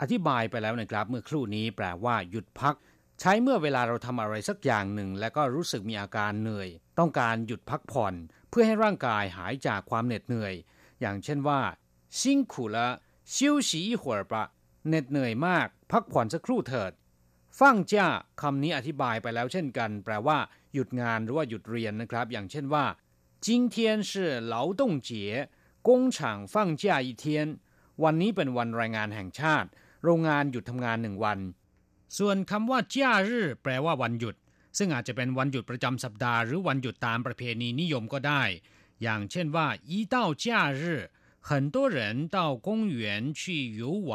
[0.00, 2.74] อธิบายไปแล้วนะครับเมื่อครู่นี้แปลว่าหยุดพัก
[3.20, 8.14] ใช้เมื่อเวลาเราทำอะไรสักอย่างหนึ่ง แล้วก็รู้สึกมีอาการเหนื่อย ต้องการหยุดพักผ่อน
[8.50, 10.54] เพื่อให้ร่างกายหายจากความเหน็ดเหนื่อย
[11.00, 11.60] อย่างเช่นว่า
[12.20, 12.88] ซิ่งขู่ละ
[13.34, 14.44] ชิวฉีหัวปะ
[14.88, 16.92] เหน็ดเหนื่อยมาก พักผ่อนสักครู่เถิด
[17.58, 18.06] ฟั่งจ้า
[18.40, 20.38] คำนี้อธิบายไปแล้วเช่นกัน แปลว่า
[20.74, 22.84] หยุดงานหรือว่าหยุดเรียนนะครับ อย่างเช่นว่า
[23.41, 25.49] 今天是劳动节
[25.81, 27.59] 工厂放假一天
[28.03, 29.69] วันนี้เป็นวันแรงงานแห่งชาติ
[30.03, 31.39] โรงงานหยุดทำงานหนึ่งวัน
[32.17, 34.35] ส่วนคำว่าจ้ารื่อแปลว่าวันหยุด
[34.77, 38.43] ซึ่งอาจจะเป็นวันหยุดประจำสัปดาห์หรือวันหยุดตามประเพณีนิยมก็ได้
[39.03, 40.45] อย่างเช่นว่า一到假
[40.79, 40.81] 日
[41.47, 41.99] 很多人
[42.35, 42.37] 到
[42.67, 42.67] 公
[42.99, 42.99] 园
[43.39, 43.41] 去
[43.79, 44.11] 游玩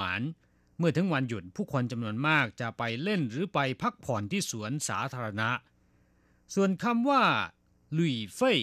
[0.79, 5.51] เมื่อถึงวันหยุดผู้คนจำนวนมากจะไปเล่นหรือไปพักผ่อนที่สวนสาธารณะ
[6.55, 7.23] ส่วนคำว่า
[7.95, 8.59] หลุยเฟ่ย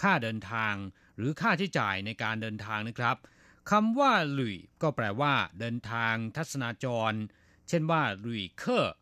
[0.00, 0.74] ค่าเดินทาง
[1.16, 3.16] หรือค่าใช้จ่ายในการเดินทางนะครับ
[3.70, 7.12] คำว่าลุยก็แปลว่า เดินทางทัศนาจร
[7.68, 8.94] เช่นว่าลุยเคอร์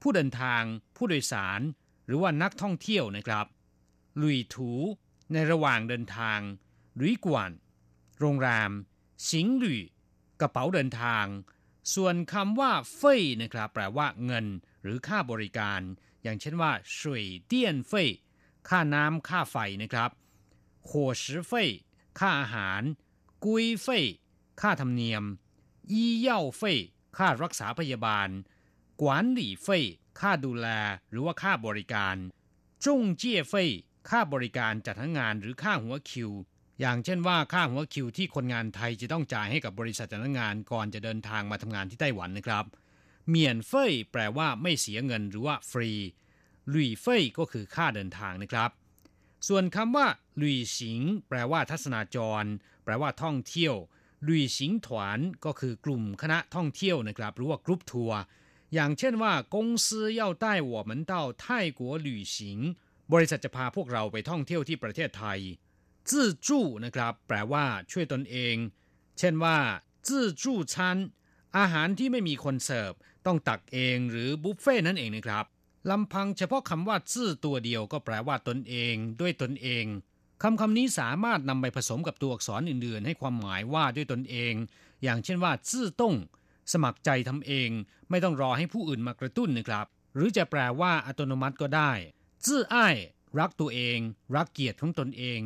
[0.00, 0.62] ผู้เดินทาง
[0.96, 1.60] ผู้โดยสาร
[2.06, 3.46] หรือว่านักท่องเที่ยวนะครับ
[4.22, 4.72] ลุยถู
[5.32, 6.38] ในระหว่างเดินทาง
[7.00, 7.50] ลุยกวน
[8.20, 8.70] โรงแรม
[9.30, 9.80] สิงลุย
[10.40, 11.26] กระเป๋าเดินทาง
[11.94, 14.46] ส่วนคำว่าเฟยนะครับ แปลว่าเงิน
[14.82, 15.80] หรือค่าบริการ
[16.22, 18.08] อย่างเช่นว่าช่วยเตี้ยนเฟย
[18.68, 20.10] ค่าน้ำค่าไฟนะครับ
[20.90, 21.68] หัวชิเฟย
[22.18, 22.82] ค่าอาหาร
[23.44, 24.04] กุยเฟย
[24.60, 25.24] ค่าธรรมเนียม
[25.92, 26.78] ยี่เย่าเฟย
[27.16, 28.28] ค่ารักษาพยาบาล
[29.00, 29.84] กวนหลี่เฟย
[30.20, 30.68] ค่าดูแล
[31.10, 32.16] หรือว่าค่าบริการ
[32.84, 33.64] จงเจี้ยเฟ่
[34.10, 36.30] ค่าบริการจัดหางานหรือค่าหัวคิว
[36.80, 42.64] อย่างเช่นว่าค่าหัวคิวที่คนงานไทยจะต้องจ่ายให้กับบริษัทจัดหางานก่อนจะเดินทางมาทำงานที่ไต้หวันนะครับ
[43.28, 45.90] 免费 แปลว่าไม่เสียเงินหรือว่าฟรี
[46.72, 48.70] 旅费 ก็คือค่าเดินทางนะครับ
[49.48, 50.06] ส่วนคำว่า
[50.41, 52.45] ลุยสิงแปลว่าทัศนาจร
[52.83, 53.75] แปลว่าท่องเที่ยว
[54.27, 58.19] ลุยสิงถวนก็คือกลุ่มคณะท่องเที่ยวนะครับ หรือว่ากรุ๊ปทัวร์
[58.73, 59.87] อย่างเช่นว่า公司
[60.19, 61.43] 要带我们到泰
[61.79, 62.37] 国旅行
[63.13, 65.39] บริษัทจะพาพวกเราไปท่องเที่ยวที่ประเทศไทย
[66.09, 68.55] จื้อจู้นะครับ แปลว่าช่วยตนเอง
[69.17, 69.57] เช่นว่า
[70.07, 70.97] จื้อจู้ชั้น
[71.57, 72.93] อาหารที่ไม่มีคนเสิร์ฟ
[73.25, 75.45] ต้องตักเองหรือบุฟเฟ่นั่นเองนะครับ
[75.89, 79.85] ลำพังเฉพาะคำว่าซื่อตัวเดียวก็แปลว่าตนเองด้วยตนเอง
[80.42, 84.54] คำคำนี้สามารถนำไปผสมกับตัวอักษรอื่นๆ ให้ความหมายว่าด้วยตนเอง
[85.02, 86.14] อย่างเช่นว่าซื่อต้ง
[86.72, 87.70] สมัครใจทำเอง
[88.10, 91.92] ไม่ต้องรอให้ผู้อื่นมากระตุ้นนะครับ หรือจะแปลว่าอัตโนมัติก็ได้
[92.46, 92.96] ซื่ออ้าย
[93.38, 93.98] รักตัวเอง
[94.36, 95.40] รักเกียรติของตนเอง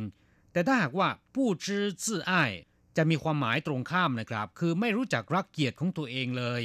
[0.51, 2.51] แต่ถ้าหากว่าผู้ชื่อซื่ออ้าย
[2.97, 6.61] จะมีความหมายตรงข้ามนะครับ คือไม่รู้จักรักเกียรติของตัวเองเลย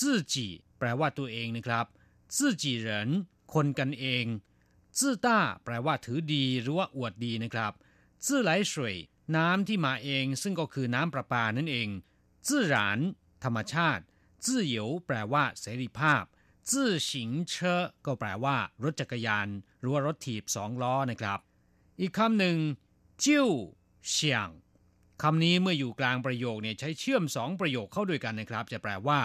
[0.00, 0.46] ซื่อจี
[0.78, 1.86] แปลว่าตัวเองนะครับ
[2.36, 3.10] ซื่อจีเหริน
[3.54, 4.24] คนกันเอง
[4.98, 7.72] จื้อต้าแปลว่าถือดีหรือว่าอวดดีนะครับ
[8.26, 8.96] จื้อไหลสวย
[9.36, 11.88] น้ำที่มาเองซึ่งก็คือน้ำประปานั่นเอง
[12.46, 12.98] จื้อหราน
[13.44, 14.04] ธรรมชาติ
[14.44, 16.24] จื้อเหยวแปลว่าเสรีภาพ
[16.70, 19.48] จื้อสิงเชอก็แปลว่า รถจักรยาน
[19.80, 21.38] หรือว่ารถถีบสองล้อนะครับ
[22.00, 22.56] อีกคำหนึ่ง
[23.24, 23.48] จิ้ว
[24.08, 24.48] เฉียง
[25.22, 29.20] คำนี้เมื่ออยู่กลางประโยคเนี่ยใช้เชื่อมสองประโยคเข้าด้วยกันนะครับ จะแปลว่า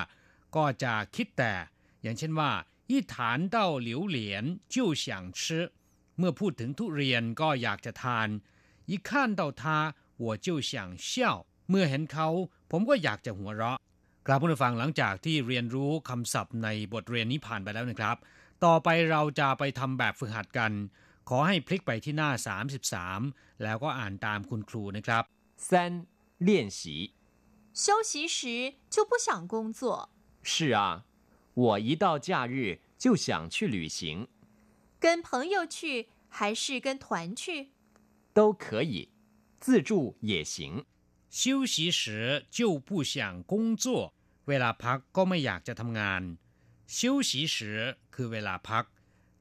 [0.56, 1.54] ก็จะคิดแต่
[2.02, 2.52] อย่างเช่นว่า
[2.90, 3.14] 一谈
[3.49, 4.16] 到榴莲
[4.69, 5.73] 就想吃
[6.19, 8.29] เมื่อพูดถึงทุเรียนก็อยากจะทาน
[8.90, 9.62] 一看到它
[10.25, 10.73] 我就想
[11.09, 11.11] 笑
[11.71, 12.29] เมื่อเห็นเขา
[12.71, 13.79] ผมก็อยากจะหัวเราะ
[14.27, 18.16] กราบผู้ฟังหลังจากที่เรียนรู้คำศัพท์ในบทเรียนนี้ผ่านไปแล้วนะครับ
[18.64, 20.73] ต่อไปเราจะไปทำแบบฝึกหัดกัน
[21.29, 22.31] ขอให้พลิกไปที่หน้า
[22.97, 25.23] 33 แล้วก็อ่านตามคุณครูนะครับ
[25.69, 25.71] 三
[26.47, 26.81] 练习
[27.83, 28.38] 休息时
[28.95, 29.81] 就不想工作
[30.51, 30.81] 是啊
[31.55, 34.29] 我一到假日就想去旅行，
[35.01, 37.69] 跟朋友去还是跟团去？
[38.33, 39.09] 都可以，
[39.59, 40.85] 自助也行。
[41.31, 44.14] 休息时就不想工作，
[44.45, 46.23] เวลาพักก็ไม่อยากจะทำงาน
[46.87, 48.85] 休息时คือเวลาพัก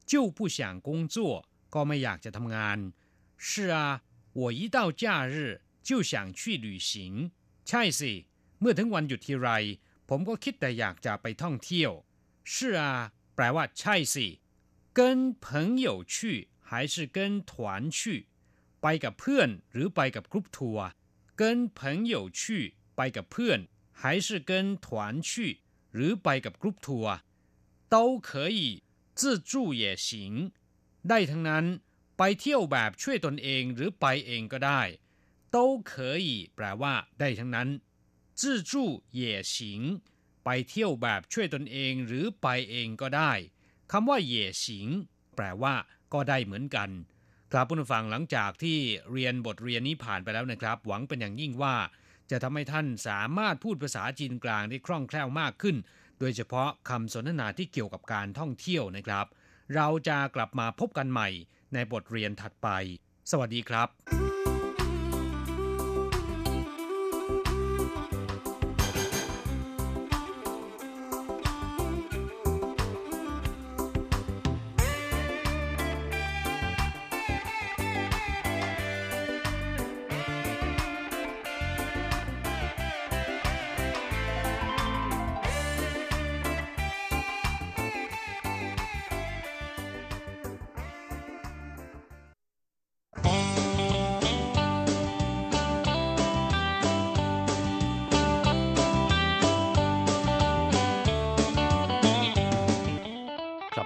[0.06, 2.80] 就不想工作ก็ไม่อยากจะทำงาน
[3.38, 4.02] 是啊
[4.34, 7.32] 我一到假日就想去旅行
[7.68, 8.12] ใช่สิ
[8.60, 9.48] เมื่อถึงวันหยุดทีไร
[10.10, 11.92] ผมก็คิดแต่อยากจะไปท่องเที่ยว
[12.52, 12.82] 是啊
[13.36, 14.28] แปลว่าใช่สิ
[14.98, 15.00] 跟
[15.46, 15.46] 朋
[15.86, 16.16] 友去
[16.68, 17.18] 还是跟
[17.50, 17.54] 团
[17.98, 18.00] 去
[18.82, 20.86] ไปกับเพื่อนหรือไปกับกรุ๊ปทัวร์
[21.40, 21.42] 跟
[21.80, 21.80] 朋
[22.14, 22.42] 友去
[22.96, 23.60] ไปกับเพื่อน
[24.02, 24.52] 还是跟
[24.86, 24.88] 团
[25.30, 25.30] 去
[25.94, 27.16] หรือไปกับกรุ๊ปทัวร์
[27.94, 27.96] 都
[28.28, 28.60] 可以
[29.20, 29.52] 自助
[29.82, 30.08] 也行
[31.10, 31.66] ได้ทั้งนั้น
[32.18, 34.82] ไปเที่ยวแบบช่วยตนเองหรือไปเองก็ได้
[35.56, 35.58] 都
[35.92, 35.92] 可
[36.26, 37.70] 以แปลว่าได้ทั้งนั้น
[38.41, 38.73] 自助
[39.21, 39.55] 也行
[40.45, 43.33] ไปเที่ยวแบบช่วยตนเองหรือไปเองก็ได้
[43.93, 44.89] คำว่าเย่ฉิง
[45.37, 45.75] แปลว่า
[46.13, 46.91] ก็ได้เหมือนกัน
[47.53, 48.79] ครับผู้ฟังหลังจากที่
[49.13, 51.77] เรียนบทเรียนนี้ผ่านไปแล้วนะครับ หวังเป็นอย่างยิ่งว่า
[52.31, 55.77] จะทำให้ท่านสามารถพูดภาษาจีนกลางได้คล่องแคล่วมากขึ้น
[56.19, 59.27] โดยเฉพาะคำสนทนาที่เกี่ยวกับการท่องเที่ยวนะครับ
[59.75, 61.29] เราจะกลับมาพบกันใหม่
[61.75, 62.69] ในบทเรียนถัดไป
[63.31, 64.30] สวัสดีครับ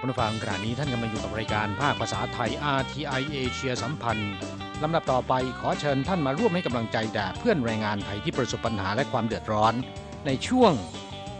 [0.05, 4.33] คุณผู้ฟังขณะนี้ท่านกำลังอยู่กับรายการภาคภาษาไทย RTI เอเชียสัมพันธ์
[4.83, 9.73] ลำดับต่อไปขอเชิญท่านมาร่วมให้กำลังใจแด่เพื่อนแรงงานไทยที่ประสบปัญหาและความเดือดร้อน
[10.25, 10.73] ในช่วง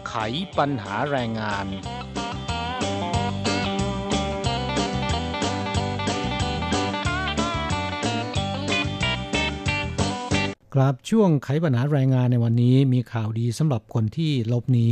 [0.08, 0.14] ไข
[0.58, 1.66] ปัญหาแรงงาน
[10.74, 14.88] ครับช่วงไขปัญหาแรงงานในวันนี้มีข่าวดีสำหรับคนที่หลบหนี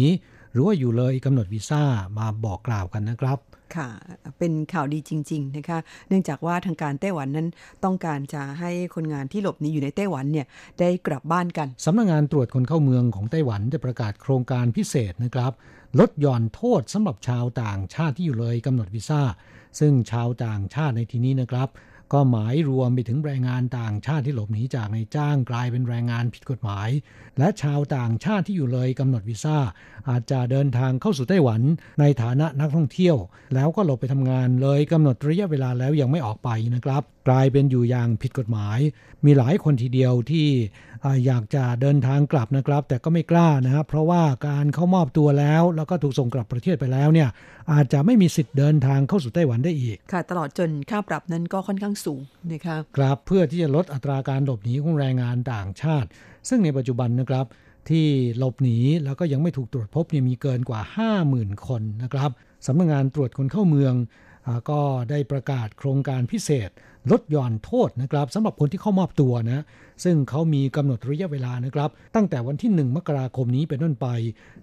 [0.52, 1.82] หรือว่าอยู่เลยกำหนดวีซ่า
[2.18, 3.40] มาบอกกล่าวกันนะครับ
[3.76, 3.88] ค่ะ
[4.38, 7.48] เป็นข่าวดีจริง ๆ นะคะ เนื่องจากว่าทางการไต้หวันนั้น
[7.84, 10.46] ต้องการจะให้คนงานที่หลบหนีอยู่ในไต้หวันเนี่ย
[10.80, 15.52] ได้กลับบ้านกันสำนักงงานตรวจคนเข้าเมืองของไต้หวันได้ประกาศโครงการพิเศษนะครับ
[16.00, 19.22] ลดหย่อนโทษสำหรับชาวต่างชาติที่อยู่เลยกำหนดวีซ่า
[19.80, 21.68] ซึ่งชาวต่างชาติในที่นี้นะครับ
[22.14, 26.88] ก็หมายรวมไปถึงแรงงานต่างชาติที่หลบหนีจากในจ้างกลายเป็นแรงงานผิดกฎหมาย
[27.38, 29.58] และชาวต่างชาติที่อยู่เลยกำหนดวีซ่า
[30.08, 31.60] อาจจะเดินทางเข้าสู่ไต้หวัน
[32.00, 33.16] ในฐานะนักท่องเที่ยว
[33.54, 38.78] แล้วก็หลบไปทำงานเลยกำหนดระยะเวลาแล้วยังไม่ออกไปนะครับ กลายเป็นอยู่อย่างผิดกฎหมาย
[39.24, 40.48] มีหลายคนทีเดียวที่
[41.26, 47.28] อยากจะเดินทางกลับนะครับ แต่ก็ไม่กล้านะครับเพราะว่าการเข้ามอบตัวแล้ว แล้วก็ถูกส่งกลับประเทศไปแล้วเนี่ย
[47.72, 52.20] อาจจะไม่มีสิทธิ์เดินทางเข้าสู่ไต้หวันได้อีก ค่ะ ตลอดจนค่าปรับนั้นก็ค่อนข้างสูง
[52.52, 56.08] นะคะครับเพื่อที่จะลดอัตราการหลบหนีของแรงงานต่างชาติ
[56.48, 57.46] ซึ่งในปัจจุบันนะครับ
[57.90, 58.06] ที่
[58.38, 60.80] หลบหนีแล้วก็ยังไม่ถูกตรวจพบเนี่ยมีเกินกว่า
[61.24, 62.30] 50,000 คนนะครับ
[62.66, 63.94] สำนักงงานตรวจคนเข้าเมือง
[64.46, 66.70] อก็ได้ประกาศโครงการพิเศษ
[67.10, 69.64] ลดหย่อนโทษนะครับสำหรับคนที่เข้ามอบตัวนะ
[70.04, 74.06] ซึ่งเขามีกำหนดระยะเวลานะครับ ตั้งแต่วันที่ 1 มกราคมนี้เป็นต้นไป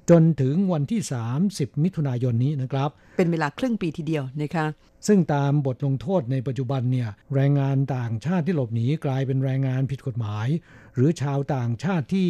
[0.10, 1.02] จนถึงวันที่
[1.42, 4.66] 30 มิถุนายนนี้นะครับ เป็นเวลาครึ่งปีทีเดียวนะคะ
[5.08, 10.48] ซึ่งตามบทลงโทษในปัจจุบันเนี่ยแรงงานต่างชาติที่หลบหนีกลายเป็นแรงงานผิดกฎหมาย
[10.96, 12.30] หรือชาวต่างชาติที่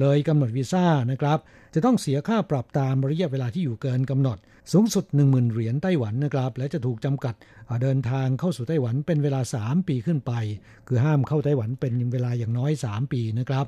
[0.00, 1.38] เลยกำหนดวีซ่านะครับ
[1.74, 4.38] จะต้องเสียค่าปรับตามระยะเวลาที่อยู่เกินกำหนด
[4.72, 7.34] สูงสุด 10,000เหรียญไต้หวันนะครับ และจะถูกจำกัด
[7.82, 10.32] เดินทางเข้าสู่ไต้หวันเป็นเวลา 3 ปีขึ้นไป
[10.88, 13.64] คือห้ามเข้าไต้หวันเป็นเวลาอย่างน้อย 3 ปีนะครับ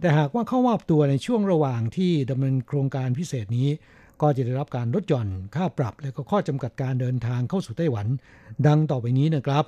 [0.00, 3.68] แต่หากว่าเข้ามอบตัวในช่วงระหว่างที่ดำเนินโครงการพิเศษนี้
[4.22, 8.06] ก็จะได้รับการลดหย่อนค่าปรับและก็ข้อจำกัดการเดินทางเข้าสู่ไต้หวัน
[8.66, 9.64] ดังต่อไปนี้นะครับ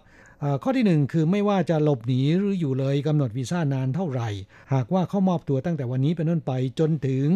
[0.62, 4.28] ข้อที่ 1 คือไม่ว่าจะหลบหนีหรืออยู่เลยกำหนดวีซ่านานเท่าไหร่
[4.74, 7.26] หากว่าเข้ามอบตัวตั้งแต่วันนี้เป็นต้นไปจนถึง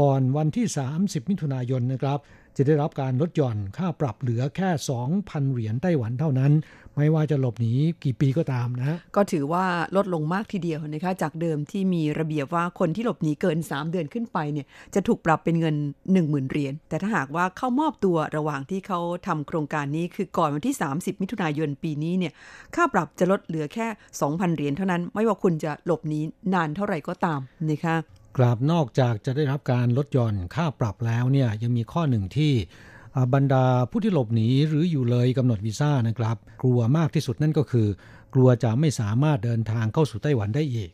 [0.00, 0.66] ก่อนวันที่
[0.98, 2.18] 30 มิถุนายนนะครับ
[2.56, 4.70] จะได้รับการลดหย่อนค่าปรับเหลือแค่
[5.10, 6.52] 2,000 เหรียญไต้หวันเท่านั้น
[6.96, 7.72] ไม่ว่าจะหลบหนี
[8.04, 9.64] กี่ปีก็ตามนะ ก็ถือว่า
[9.96, 15.76] ลดลงมากทีเดียวนะคะ จากเดิมที่มีระเบียบว่าคนที่หลบหนีเกิน 3 เดือนขึ้นไปเนี่ยจะถูกปรับเป็นเงิน
[16.14, 22.32] 10,000 เหรียญ แต่ถ้าหากว่าเข้ามอบตัวระหว่างที่เขาทำโครงการนี้คือก่อนวันที่ 30 มิถุนายนปีนี้เนี่ย
[22.74, 23.86] ค่าปรับจะลดเหลือแค่
[24.20, 26.20] 2,000 เหรียญเท่านั้น ไม่ว่าคุณจะหลบหนี
[26.54, 27.40] นานเท่าไหร่ก็ตาม
[27.70, 27.96] นะคะ
[28.36, 32.52] กราบนอกจากจะได้รับการลดหย่อนค่าปรับแล้วเนี่ยยังมีข้อหนึ่งที่
[33.34, 37.88] บรรดาผู้ที่หลบหนีหรืออยู่เลยกำหนดวีซ่านะครับ กลัวมากที่สุดนั่นก็คือ
[38.34, 40.90] กลัวจะไม่สามารถเดินทางเข้าสู่ไต้หวันได้อีก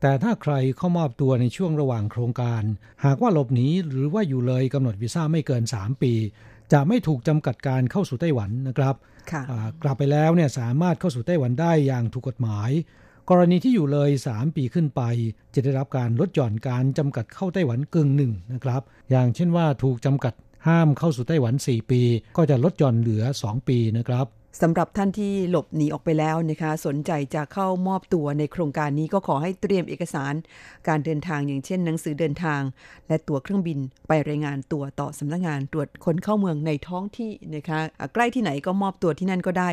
[0.00, 2.62] แต่ถ้าใครเข้ามอบตัวในช่วงระหว่างโครงการ
[3.04, 6.12] หากว่าหลบหนีหรือว่าอยู่เลยกำหนดวีซ่าไม่เกิน 3 ปี
[6.72, 8.94] จะไม่ถูกจำกัดการเข้าสู่ไต้หวันนะครับ
[9.82, 12.70] กลับไปแล้วเนี่ยสามารถเข้าสู่ไต้หวันได้อย่างถูกกฎหมาย
[13.30, 15.02] กรณีที่อยู่เลย 3 ปีขึ้นไป
[15.54, 20.34] จะได้รับการลดหย่อนการจำกัดเข้าไต้หวันกึ่งหนึ่งนะครับ อย่างเช่นว่าถูกจำกัด
[20.66, 22.00] ห้ามเข้าสู่ไต้หวัน 4 ปี
[22.36, 24.26] ก็จะลดหย่อนเหลือ 2 ปีนะครับ
[24.62, 30.34] สำหรับท่านที่หลบหนีออกไปแล้วนะคะ สนใจจะเข้ามอบตัวในโครงการนี้ก็ขอให้เตรียมเอกสาร
[30.88, 32.62] การเดินทางอย่างเช่น หนังสือเดินทาง
[33.08, 37.78] และตั๋วเครื่องบินไปรายงานตัวต่อสำนักงานตรวจคนเข้าเมืองในท้องที่นะคะ
[38.14, 39.68] ใกล้ที่ไหนก็มอบตัวที่นั่นก็ได้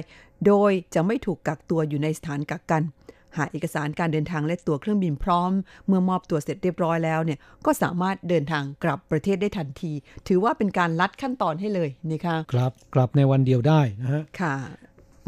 [0.47, 2.83] โดยจะไม่ถูกกักตัวอยู่ในสถานกักกัน
[3.37, 5.51] หากเอกสารการเดินทางและตั๋วเครื่องบินพร้อม
[5.87, 9.91] เมื่อมอบตัวเสร็จเรียบร้อยแล้วเนี่ยก็สามารถเดินทางกลับประเทศได้ทันที
[10.27, 14.55] ถือว่าเป็นการลัดขั้นตอนให้เลยนะคะครับกลับในวันเดียวได้นะฮะค่ะ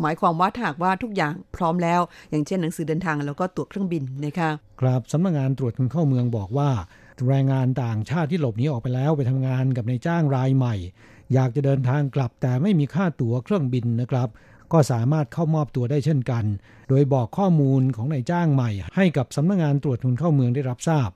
[0.01, 4.49] หมายความว่าหากว่าทุกอย่างพร้อมแล้ว อย่างเช่นหนังสือเดินทางแล้วก็ตั๋วเครื่องบินนะคะ
[4.81, 6.69] ครับสำนักงานตรวจคนเข้าเมืองบอกว่า
[7.27, 10.75] แรงงานต่างชาติที่หลบหนีออกไปแล้วไปทำงานกับในจ้างรายใหม่
[11.33, 14.29] อยากจะเดินทางกลับแต่ไม่มีค่าตั๋วเครื่องบินนะครับ
[14.73, 16.45] ก็สามารถเข้ามอบตัวได้เช่นกัน
[16.89, 21.09] โดยบอกข้อมูลของนายจ้างใหม่ ให้กับสำนักงงานตรวจทุนเข้าเมืองได้รับทราบ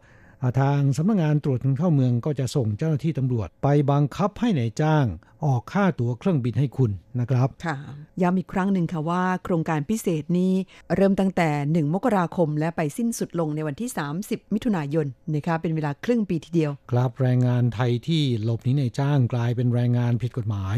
[0.62, 5.06] ทางสำนักงงานตรวจทุนเข้าเมืองก็จะส่งเจ้าหน้าที่ตำรวจไปบังคับให้ในายจ้าง
[5.46, 7.76] ออกค่าตั๋วเครื่องบินให้คุณนะครับค่ะ
[8.22, 10.54] ย้ำอีกครั้งหนึ่งค่ะว่า โครงการพิเศษนี้
[10.96, 13.90] เริ่มตั้งแต่ 1 มกราคม และไปสิ้นสุดลงในวันที่
[14.22, 20.78] 30 มิถุนายนนะคะเป็นเวลาครึ่งปีทีเดียว ครับแรงงานไทยที่หลบหนีในจ้างกลายเป็นแรงงานผิดกฎหมาย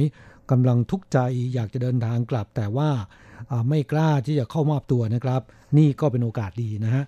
[0.52, 1.18] กำลังทุกข์ใจ
[1.54, 2.90] อยากจะเดินทางกลับ แต่ว่า
[3.70, 5.42] ไม่กล้าที่จะเข้ามอบตัวนะครับ
[5.78, 7.04] นี่ก็เป็นโอกาสดีนะฮะ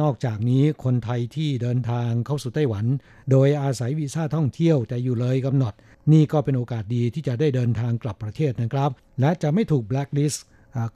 [0.00, 2.84] นอกจากนี้คนไทยที่เดินทางเข้าสู่ไต้หวัน
[3.30, 5.74] โดยอาศัยวีซ่าท่องเที่ยวแต่อยู่เลยกำหนด
[6.12, 10.44] นี่ก็เป็นโอกาสดีที่จะได้เดินทางกลับประเทศนะครับ และจะไม่ถูกแบล็คลิสต์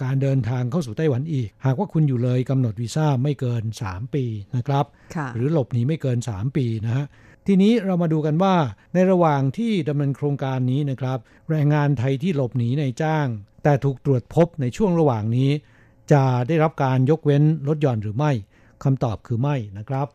[0.02, 4.24] การเดินทางเข้าสู่ไต้หวันอีก หากว่าคุณอยู่เลยกำหนดวีซ่าไม่เกิน 3 ปี
[4.56, 4.86] นะครับ
[5.34, 7.06] หรือหลบหนีไม่เกิน 3 ปีนะฮะ
[7.52, 8.54] ทีนี้เรามาดูกันว่า
[8.94, 11.18] ในระหว่างที่ดำเนินโครงการนี้นะครับ
[11.50, 13.26] แรงงานไทยที่หลบหนีในจ้าง
[13.62, 15.50] แต่ถูกตรวจพบในช่วงระหว่างนี้
[16.12, 18.32] จะได้รับการยกเว้นลดหย่อนหรือไม่
[18.84, 20.06] คำตอบคือไม่นะครับ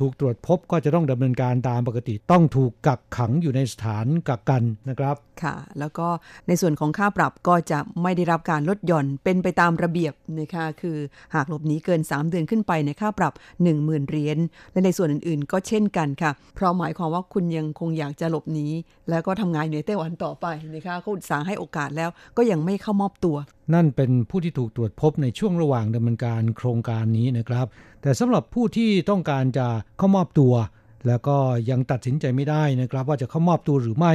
[0.00, 6.08] ถูกตรวจพบก็จะต้องดำเนินการตามปกติ ต้องถูกกักขังอยู่ในสถานกักกันนะครับ ค่ะ แล้วก็
[6.48, 10.96] ในส่วนของค่าปรับก็จะไม่ได้รับการลดหย่อนเป็นไปตามระเบียบนะคะคือ
[11.34, 13.32] หากหลบหนีเกิน 3 เดือนขึ้นไปในค่าปรับ
[13.70, 14.38] 10,000เหรียญ
[14.72, 18.66] และในส่วนอื่นๆ ก็เช่นกันค่ะ เพราะหมายความว่าคุณยังคงอยากจะหลบหนี
[19.10, 23.36] แล้วก็ทำงานอยู่ในไต้หวันต่อไปนะคะเขาอุตส่าห์ให้โอกาสแล้วก็ยังไม่เข้ามอบตัว
[23.74, 27.66] นั่นเป็นผู้ที่ถูกตรวจพบในช่วงระหว่างดำเนินการโครงการนี้นะครับ
[28.02, 29.66] แต่สำหรับผู้ที่ต้องการจะ
[29.98, 30.54] เข้ามอบตัว
[31.06, 31.36] แล้วก็
[31.70, 34.14] ยังตัดสินใจไม่ได้นะครับ ว่าจะเข้ามอบตัวหรือไม่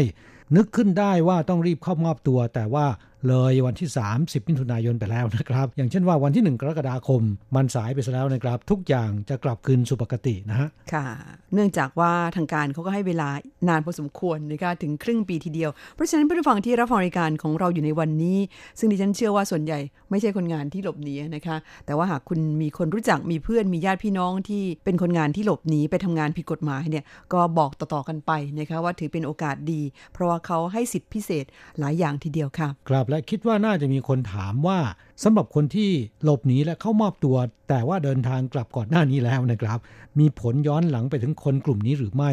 [0.55, 2.85] นึกขึ้นได้ว่าต้องรีบเข้ามอบตัว แต่ว่า
[3.27, 7.21] เลยวันที่ 30 มิถุนายนไปแล้วนะครับ อย่างเช่นว่าวันที่ 1 กรกฎาคม
[7.55, 11.05] มันสายไปซะแล้วนะครับ ทุกอย่างจะกลับคืนสู่ปกตินะฮะ ค่ะ
[11.53, 13.29] เนื่องจากว่าทางการเขาก็ให้เวลา
[13.69, 18.37] นานพอสมควรนะคะถึงครึ่งปีทีเดียว เพราะฉะนั้นผู้ฟังที่รับฟังรายการของเราอยู่ในวันนี้
[18.79, 27.03] ซึ่งดิฉันเชื่อว่าส่วนใหญ่ไม่ใช่คนงานที่หลบหนีนะคะ แต่ว่าหากคุณมีคนรู้จักมีเพื่อนมีญาติพี่น้องที่เป็นคนงานที่หลบหนีไปทำงานผิดกฎหมายเนี่ย
[27.33, 29.81] ก็บอกต่อๆกันไปนะคะว่าถือเป็นโอกาสดี
[30.13, 31.45] เพราะว่าเขาให้สิทธิพิเศษ
[31.79, 34.79] หลายอย่างทีเดียวค่ะ ครับและคิดว่าน่าจะมีคนถามว่า
[35.23, 35.91] สำหรับคนที่
[36.23, 37.35] หลบหนีและเข้ามอบตัว
[37.69, 39.79] แต่ว่าเดินทางกลับก่อนหน้านี้แล้วนะครับ
[40.19, 42.31] มีผลย้อนหลังไปถึงคนกลุ่มนี้หรือไม่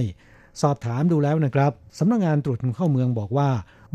[0.63, 3.49] สอบถามดูแล้วนะครับสำนักงงานตรวจคนเข้าเมืองบอกว่า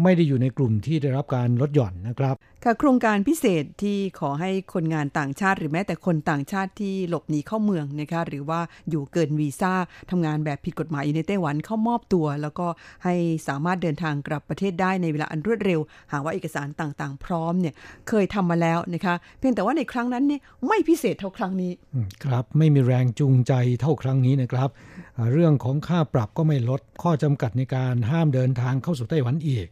[0.03, 2.35] ไม่ได้อยู่ในกลุ่มที่ได้รับการลดหย่อนนะครับ
[2.67, 8.59] ค่ะโครงการพิเศษที่ขอให้คนงานต่างชาติหรือแม้แต่คนต่างชาติที่หลบหนีเข้าเมืองนะคะหรือว่า
[8.89, 9.73] อยู่เกินวีซ่า
[10.11, 12.67] ทำงานแบบผิดกฎหมายในไต้หวันเข้ามอบตัว แล้วก็
[13.03, 13.15] ให้
[13.47, 15.79] สามารถเดินทางกลับประเทศได้ในเวลาอันรวดเร็ว
[16.11, 17.73] หากว่าเอกสารต่างๆ พร้อมเนี่ย
[18.09, 21.71] เคยทำมาแล้วนะคะเพียงแต่ว่าในครั้งนั้นเนี่ยไม่พิเศษเท่าครั้งนี้
[22.23, 24.69] ครับไม่มีแรงจูงใจเท่าครั้งนี้นะครับ
[25.31, 29.67] เรื่องของค่าปรับก็ไม่ลดข้อจำกัดในการห้ามเดินทางเข้าสู่ไต้หวันอีก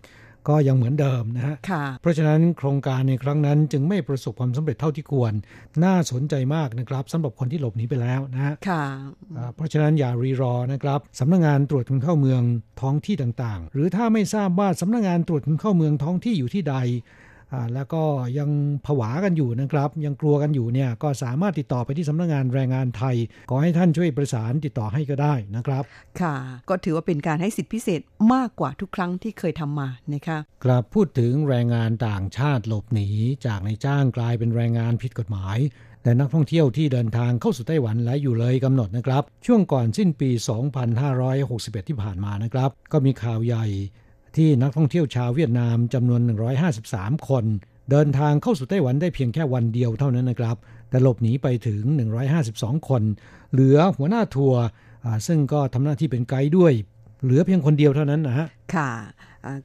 [0.50, 1.56] ก็ยังเหมือนเดิมนะฮะ
[2.02, 5.34] เพราะฉะนั้นโครงการในครั้งนั้นจึงไม่ประสบความสำเร็จเท่าที่ควร
[5.84, 8.54] น่าสนใจมากนะครับสำหรับคนที่หลบหนีไปแล้วนะฮะ
[9.56, 12.41] เพราะฉะนั้นอย่ารีรอนะครับสำนักงงานตรวจคนเข้าเมือง
[12.82, 16.76] ท้องที่ต่างๆ หรือถ้าไม่ทราบว่าสำนักงงานตรวจคนเข้าเมืองท้องที่อยู่ที่ใด
[17.74, 18.04] แล้วก็
[18.38, 18.49] ยัง
[18.86, 23.16] ผวากันอยู่นะครับ ยังกลัวกันอยู่เนี่ยก็สามารถติดต่อไปที่สำนักงงานแรงงานไทย
[23.49, 25.84] ขอให้ท่านช่วยประสานติดต่อให้ก็ได้นะครับ
[26.22, 26.36] ค่ะ
[26.70, 28.01] ก็ถือว่าเป็นการให้สิทธิพิเศษ
[28.34, 33.10] มากกว่าทุกครั้งที่เคยทำมานะคะครับพูดถึงแรงงานต่างชาติหลบหนี
[33.45, 35.58] จากในจ้างกลายเป็นแรงงานผิดกฎหมาย
[36.04, 40.30] และนักท่องเที่ยวที่เดินทางเข้าสู่ไต้หวันและอยู่เลยกำหนดนะครับ ช่วงก่อนสิ้นปี
[41.10, 43.66] 2561 ที่ผ่านมานะครับ ก็มีข่าวใหญ่
[44.36, 46.22] ที่นักท่องเที่ยวชาวเวียดนามจำนวน
[46.76, 47.46] 153 คน
[47.92, 50.56] เดินทางเข้าสู่ไต้หวันได้เพียงแค่วันเดียวเท่านั้นนะครับ
[50.90, 51.82] แต่หลบหนีไปถึง
[52.36, 53.04] 152 คน
[53.52, 54.62] เหลือหัวหน้าทัวร์
[55.28, 56.74] ซึ่งก็ทำหน้าที่เป็นไกด์ด้วย
[57.24, 58.92] เหลือเพียงคนเดียวเท่านั้นนะฮะ ค่ะ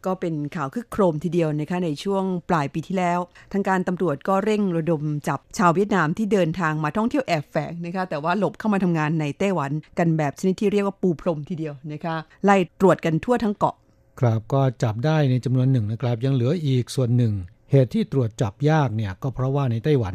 [0.07, 3.19] ก็เป็นข่าวคึกโครมทีเดียวนะคะในช่วงปลายปีที่แล้ว
[3.53, 13.77] ทางการตำรวจก็เร่งระดมจับชาวเวียดนามที่เดินทางมาท่องเที่ยวแอบแฝงนะคะแต่ว่าหลบเข้ามาทำงานในไต้หวัน กันแบบชนิดที่เรียกว่าปูพรมทีเดียวนะคะไล่ตรวจกันทั่วทั้งเกาะ
[14.21, 17.33] ครับก็จับได้ในจำนวนหนึ่งนะครับ ยังเหลืออีกส่วนหนึ่ง
[17.71, 20.15] เหตุที่ตรวจจับยากเนี่ยก็เพราะว่าในไต้หวัน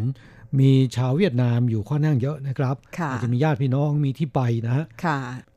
[0.59, 2.75] มีชาวเวียดนามอยู่ค่อนข้างเยอะนะครับ
[3.11, 4.85] อาจจะมีญาติพี่น้องมีที่ไปนะฮะ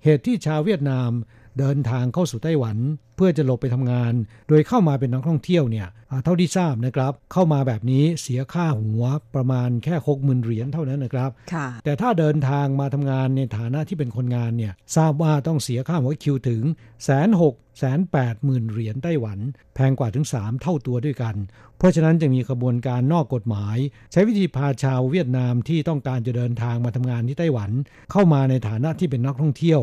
[0.04, 1.10] เหตุที่ชาวเวียดนาม
[1.58, 2.76] เดินทางเข้าสู่ไต้หวัน
[3.16, 4.12] เพื่อจะหลบไปทำงาน
[4.48, 5.88] โดยเข้ามาเป็นนักท่องเที่ยวเนี่ย
[6.24, 9.02] เท่าที่ทราบนะครับ เข้ามาแบบนี้เสียค่าหัว
[9.34, 11.30] ประมาณแค่หกหมื่นเหรียญเท่านั้นนะครับ
[11.84, 16.62] แต่ถ้าเดินทางมาทำงานในฐานะที่เป็นคนงานเนี่ยทราบว่าต้องเสียค่าหัวคิวถึง
[17.04, 19.38] แสนหกแสนแปดหมื่นเหรียญไต้หวัน
[19.74, 21.34] แพงกว่าถึง 3 เท่าตัวด้วยกัน
[21.78, 23.76] เพราะฉะนั้นจะมีกระบวนการนอกกฎหมาย
[24.12, 27.70] ใช้วิธีพาชาวเวียดนามที่ต้องการจะเดินทางมาทำงานที่ไต้หวัน
[28.12, 29.80] เข้ามาในฐานะที่เป็นนักท่องเที่ยว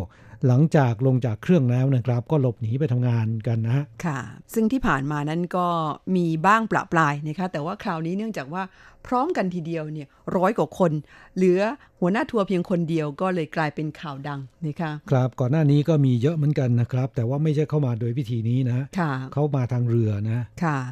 [0.48, 4.20] หลังจากลงจากเครื่องแล้วนะครับ ก็หลบหนีไปทำงานกันนะ ค่ะ
[4.54, 5.68] ซึ่งที่ผ่านมานั้นก็
[6.16, 8.64] มีบ้างปละปลายนะคะ แต่ว่าคราวนี้เนื่องจากว่า
[9.08, 10.92] พร้อมกันทีเดียวเนี่ยร้อยกว่าคน
[11.36, 11.62] เหลือ
[12.00, 18.86] หัวหน้าทัวร์เพียงคนเดียวก็เลยกลายเป็นข่าวดังนะคะครับก่อนหน้านี้ก็มีเยอะเหมือนกันนะครับ แต่ว่าไม่ใช่เข้ามาโดยวิธีนี้นะ
[19.34, 20.40] เขามาทางเรือนะ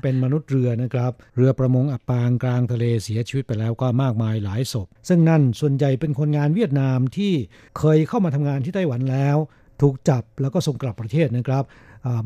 [0.04, 7.34] เป็นมนุษย์เรือนะครับ เรือประมงอับปางกลางทะเลเสียชีวิตไปแล้วก็มากมายหลายศพ ซึ่งนั่นส่วนใหญ่เป็นคนงานเวียดนามที่
[7.80, 9.38] เคยเข้ามาทำงานที่ไต้หวันแล้ว
[9.82, 11.64] ถูกจับแล้วก็ส่งกลับประเทศนะครับ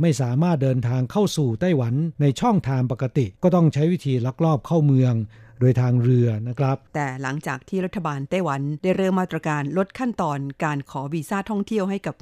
[0.01, 5.13] ไม่สามารถเดินทางเข้าสู่ไต้หวันในช่องทางปกติ ก็ต้องใช้วิธีลักลอบเข้าเมือง
[5.59, 12.15] โดยทางเรือนะครับ แต่หลังจากที่รัฐบาลไต้หวันได้เริ่มมาตรการลดขั้นตอนการขอวีซ่าท่องเที่ยวให้กับ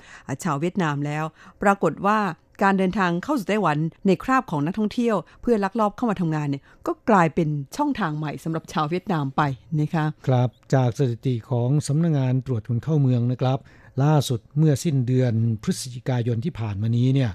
[0.44, 1.24] ชาวเวียดนามแล้ว
[1.64, 2.20] ปรากฏว่า
[2.64, 3.78] การเดินทางเข้าสู่ไต้หวัน
[4.08, 9.42] ในคราบของนักท่องเที่ยว เพื่อลักลอบเข้ามาทำงานเนี่ยก็กลายเป็นช่องทางใหม่สำหรับชาวเวียดนามไป
[9.80, 13.60] นะคะ ครับจากสถิติของสำนักงงานตรวจคนเข้าเมืองนะครับ
[14.04, 15.34] ล่าสุดเมื่อสิ้นเดือน
[15.64, 17.32] พฤศจิกายนที่ผ่านมานี้เนี่ย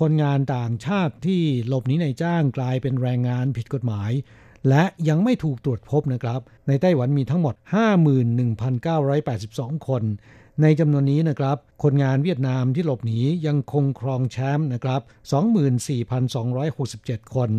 [0.00, 4.10] คนงานต่างชาติที่หลบหนีในจ้างกลายเป็นแรงงานผิดกฎหมาย
[4.68, 7.54] และยังไม่ถูกตรวจพบนะครับ ในไต้หวันมีทั้งหมด
[9.10, 10.02] 51,982 คน
[10.62, 15.02] ในจำนวนนี้นะครับ คนงานเวียดนามที่หลบหนียังคงครองแชมป์นะครับ
[16.58, 17.50] 24,267 คน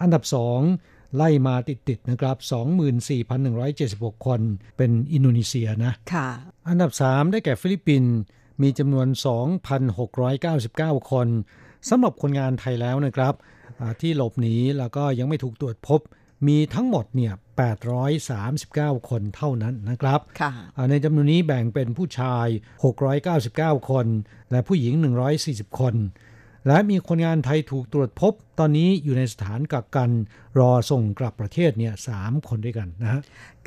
[0.00, 0.22] อันดับ
[0.68, 2.36] 2ไล่มาติดๆนะครับ
[3.56, 4.40] 24,176 คน
[4.76, 6.28] เป็นอินโดนีเซียนะ ค่ะ
[6.68, 8.14] อันดับ 3 ได้แก่ฟิลิปปินส์
[8.62, 9.06] มีจำนวน
[10.28, 11.28] 2,699 คน
[11.88, 13.34] สำหรับคนงานไทยแล้วนะครับ
[14.00, 16.00] ที่หลบหนีแล้วก็ยังไม่ถูกตรวจพบ
[16.46, 17.32] มีทั้งหมดเนี่ย
[18.20, 20.20] 839 คนเท่านั้นนะครับ
[20.90, 22.46] ในจำนวนนี้แบ่งเป็นผู้ชาย
[23.18, 24.06] 699 คน
[24.50, 24.94] และผู้หญิง
[25.36, 25.94] 140 คน
[26.66, 30.10] และมีคนงานไทยถูกตรวจพบ ตอนนี้อยู่ในสถานกักกัน
[30.58, 33.20] รอส่งกลับประเทศเนี่ยสามคนด้วยกันนะฮะ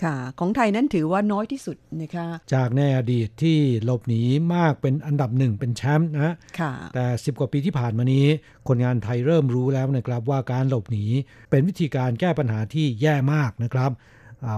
[0.04, 4.22] ค่ะ ของไทยนั้นถือว่าน้อยที่สุดนะคะจากในอดีตที่หลบหนี
[4.56, 8.26] มากเป็นอันดับหนึ่งเป็นแชมป์นะค่ะแต่10กว่าปีที่ผ่านมานี้
[8.68, 11.06] คนงานไทยเริ่มรู้แล้วนะครับว่าการหลบหนี
[11.50, 13.92] เป็นวิธีการแก้ปัญหาที่แย่มากนะครับ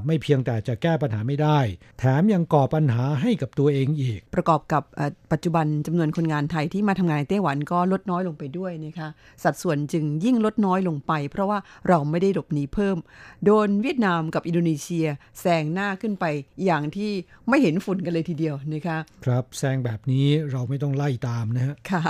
[0.06, 1.60] ไม่เพียงแต่จะแก้ปัญหาไม่ได้
[2.00, 4.84] แถมยังก่อปัญหาให้กับตัวเองอีก ประกอบกับ
[5.32, 9.08] ปัจจุบันจำนวนคนงานไทยที่มาทำงานในไต้หวันก็ลดน้อยลงไปด้วยนะคะ
[9.44, 11.58] สัดส่วนจึงยิ่งลดน้อยลงไป เพราะว่า
[11.88, 12.98] เราไม่ได้หลบหนีเพิ่ม
[13.46, 15.08] โดนเวียดนามกับอินโดนีเซีย
[15.42, 16.26] แซงหน้าขึ้นไป
[16.66, 17.12] อย่างที่
[17.50, 22.04] ไม่เห็นฝุ่นกันเลยทีเดียวนะคะครับแซงแบบนี้เราไม่ต้องไล่ตามนะฮะค่ะ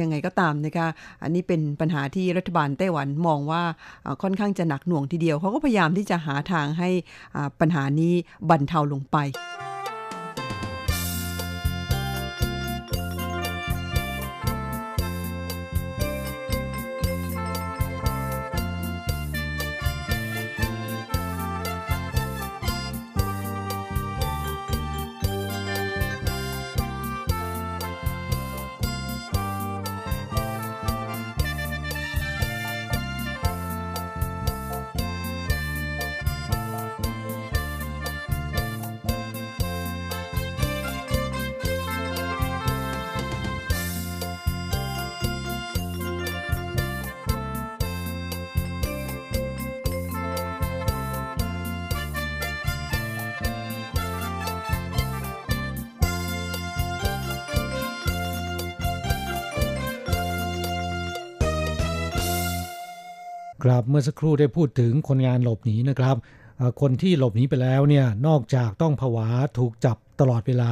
[0.00, 0.88] ยังไงก็ตามนะคะ
[1.22, 3.62] อันนี้เป็นปัญหาที่รัฐบาลไต้หวันมองว่า
[4.22, 6.90] ค่อนข้างจะหนักหน่วงทีเดียวเขาก็พยายามที่จะหาทางให้
[7.60, 8.12] ปัญหานี้
[8.50, 9.16] บรรเทาลงไป
[63.90, 66.16] เมื่อสักครู่ได้พูดถึงคนงานหลบหนีนะครับ
[66.80, 69.28] คนที่หลบหนีไปแล้วเนี่ยนอกจากต้องผวา
[69.58, 70.70] ถูกจับตลอดเวลา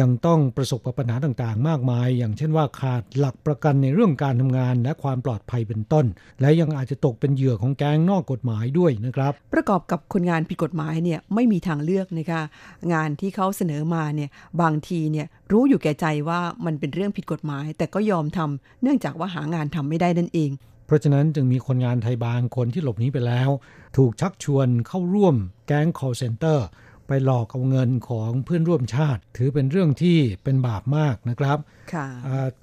[0.00, 6.06] ยังต้องประสบกับปัญหาต่างๆ มากมาย อย่างเช่นว่าขาดหลักประกันในเรื่องการทำงานและความปลอดภัยเป็นต้น
[6.40, 12.42] และยังอาจจะตกเป็นเหยื่อของแก๊งนอกกฎหมายด้วยนะครับ ประกอบกับคนงานผิดกฎหมายเนี่ยไม่มีทางเลือกนะคะ
[12.92, 14.30] งานที่เขาเสนอมาเนี่ย
[14.62, 20.50] บางทีเนี่ยรู้อยู่แก่ใจว่ามันเป็นเรื่องผิดกฎหมาย แต่ก็ยอมทำเนื่องจากว่าหางานทำไม่ได้นั่นเอง
[20.90, 23.50] เพราะฉะนั้นจึงมีคนงานไทยบางคนที่หลบหนีไปแล้ว
[23.96, 25.34] ถูกชักชวนเข้าร่วม
[25.66, 26.58] แก๊ง call center
[27.06, 31.58] ไปหลอกเอาเงินของเพื่อนร่วมชาติ ถือเป็นเรื่องที่เป็นบาปมากนะครับ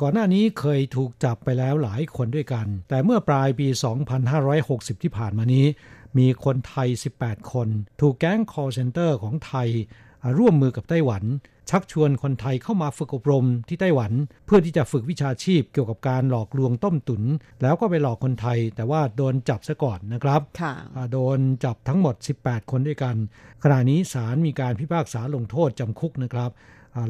[0.02, 3.68] ก่อนหน้านี้เคยถูกจับไปแล้วหลายคนด้วยกัน แต่เมื่อปลายปี
[4.36, 5.66] 2560 ที่ผ่านมานี้
[6.18, 6.88] มีคนไทย
[7.20, 7.68] 18 คน
[8.02, 9.70] ถูกแก๊ง call center ของไทย
[10.38, 11.24] ร่วมมือกับไต้หวัน
[11.70, 14.12] ชักชวนคนไทยเข้ามาฝึกอบรมที่ไต้หวัน
[14.46, 17.24] เพื่อที่จะฝึกวิชาชีพเกี่ยวกับการหลอกลวงต้มตุน
[17.62, 20.42] แล้วก็ไปหลอกคนไทย แต่ว่าโดนจับซะก่อนนะครับ
[21.12, 23.16] โดนจับทั้งหมด 18 คนด้วยกัน
[23.64, 26.52] ขณะนี้ศาลมีการพิพากษาลงโทษจำคุกนะครับ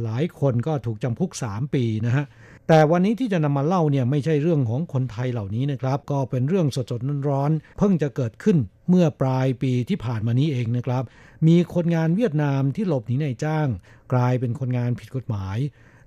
[0.04, 2.26] หลายคนก็ถูกจำคุก 3 ปีนะฮะ
[2.68, 8.58] แต่วันนี้ที่จะนำมาเล่าเนี่ยไม่ใช่เรื่องของคนไทยเหล่านี้นะครับ ก็เป็นเรื่องสดๆร้อนๆเพิ่งจะเกิดขึ้น
[8.90, 11.04] เมื่อปลายปีที่ผ่านมานี้เองนะครับ
[11.48, 13.68] มีคนงานเวียดนามที่หลบหนีในจ้าง
[14.14, 15.58] กลายเป็นคนงานผิดกฎหมาย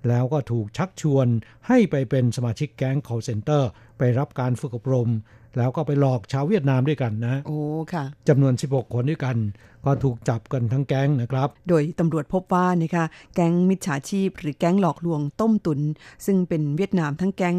[0.09, 1.27] แล้วก็ถูกชักชวน
[1.67, 3.63] ให้ไปเป็นสมาชิกแก๊ง call center
[3.97, 5.09] ไปรับการฝึกอบรม
[5.57, 7.59] แล้วก็ไปหลอกชาวเวียดนามด้วยกันนะ โอ้
[7.93, 9.37] ค่ะจำนวน 16 คนด้วยกัน
[9.85, 13.05] ก็ถูกจับกันทั้งแก๊งนะครับ โดยตำรวจพบว่านะคะ
[13.35, 15.79] แก๊งมิจฉาชีพ หรือแก๊งหลอกลวงต้มตุน
[16.25, 17.57] ซึ่งเป็นเวียดนามทั้งแก๊ง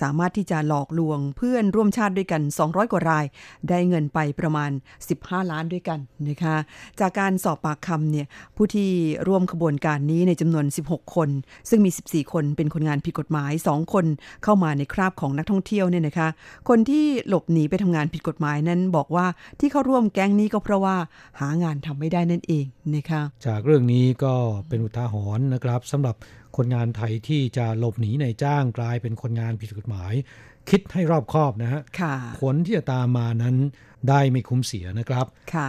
[0.00, 3.24] สามารถที่จะหลอกลวงเพื่อนร่วมชาติด้วยกัน 200 กว่าราย
[3.68, 4.70] ได้เงินไปประมาณ
[5.10, 5.98] 15 ล้านด้วยกัน
[6.28, 6.56] นะคะ
[7.00, 8.90] จากการสอบปากคำเนี่ยผู้ที่
[9.28, 11.28] ร่วมขบวนการนี้ในจำนวน 16 คน
[11.68, 14.06] ซึ่งมี 14 คนเป็นคนงานผิดกฎหมาย 2 คน
[14.44, 16.28] เข้ามาในคราบของนักท่องเที่ยวเนี่ยนะคะ
[16.68, 19.26] คนที่หลบหนีไปทำงานผิดกฎหมายนั้นบอกว่า
[19.60, 20.96] ที่เข้าร่วมแก๊งนี้ก็เพราะว่า
[21.40, 24.34] หางานทำไม่ได้นั่นเองนะคะจากเรื่องนี้ก็
[24.68, 26.16] เป็นอุทาหรณ์นะครับสำหรับ
[26.56, 30.12] คนงานไทยที่จะหลบหนีในจ้างกลายเป็นคนงานผิดกฎหมาย
[30.70, 33.56] คิดให้รอบคอบนะฮะค่ะผลที่จะตามมานั้น
[34.08, 35.68] ได้ไม่คุ้มเสียนะครับ ค่ะ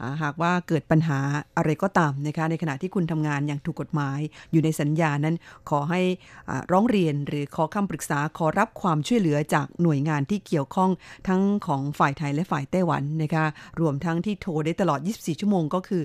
[0.00, 1.18] อ่าหากว่าเกิดปัญหา
[1.56, 4.18] อะไรก็ตามนะคะในขณะที่คุณทำงานอย่างถูกกฎหมาย
[4.52, 5.36] อยู่ในสัญญานั้น
[5.70, 6.00] ขอให้
[6.48, 10.90] อ่าร้องเรียนหรือขอคำปรึกษาขอรับความช่วยเหลือจากหน่วยงานที่เกี่ยวข้อง
[11.28, 13.44] ทั้งของฝ่ายไทยและฝ่ายไต้หวันนะคะ
[13.80, 16.02] รวมทั้งที่โทรได้ตลอด 24 ชั่วโมงก็คือ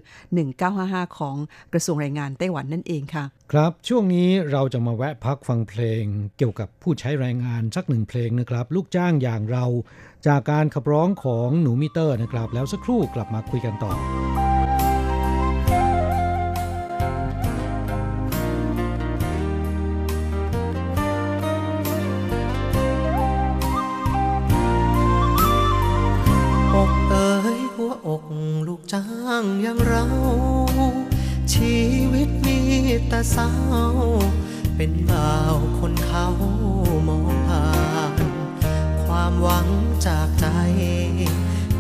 [0.58, 1.36] 1955 ของ
[1.74, 6.04] กระทรวงแรงงานไต้หวันนั่นเองค่ะ ครับช่วงนี้เราจะมาแวะพักฟังเพลง
[6.38, 9.66] เกี่ยวกับผู้ใช้แรงงานสักหนึ่งเพลงนะครับ ลูกจ้างอย่างเรา
[10.28, 13.92] จากการขับร้องของหนูมิเตอร์นะครับ แล้วสักครู่กลับมาคุยกันต่อ
[26.82, 28.24] อกเอ๋ยหัวอก
[28.68, 29.06] ลูกจ้า
[29.42, 30.06] งอย่างเรา
[31.54, 31.76] ชี
[32.14, 32.60] วิตมี
[33.10, 33.52] แต่เศร้า
[34.76, 36.28] เป็นบ่าวคนเขา
[37.08, 37.43] มอง
[39.26, 39.70] ความหวัง
[40.08, 40.48] จากใจ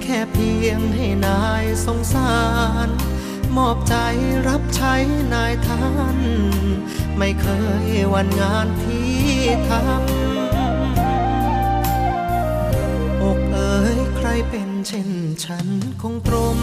[0.01, 2.33] แค่เพียงให้นายสงสา
[2.87, 2.89] ร
[3.57, 3.95] มอบใจ
[4.47, 4.93] รับใช้
[5.33, 5.85] นายท่า
[6.15, 6.19] น
[7.17, 7.47] ไม่เค
[7.85, 9.13] ยวันงานที่
[9.69, 9.83] ทำ
[13.23, 15.09] อกเอ๋ยใครเป็นเช่น
[15.45, 15.67] ฉัน
[16.01, 16.59] คงตรม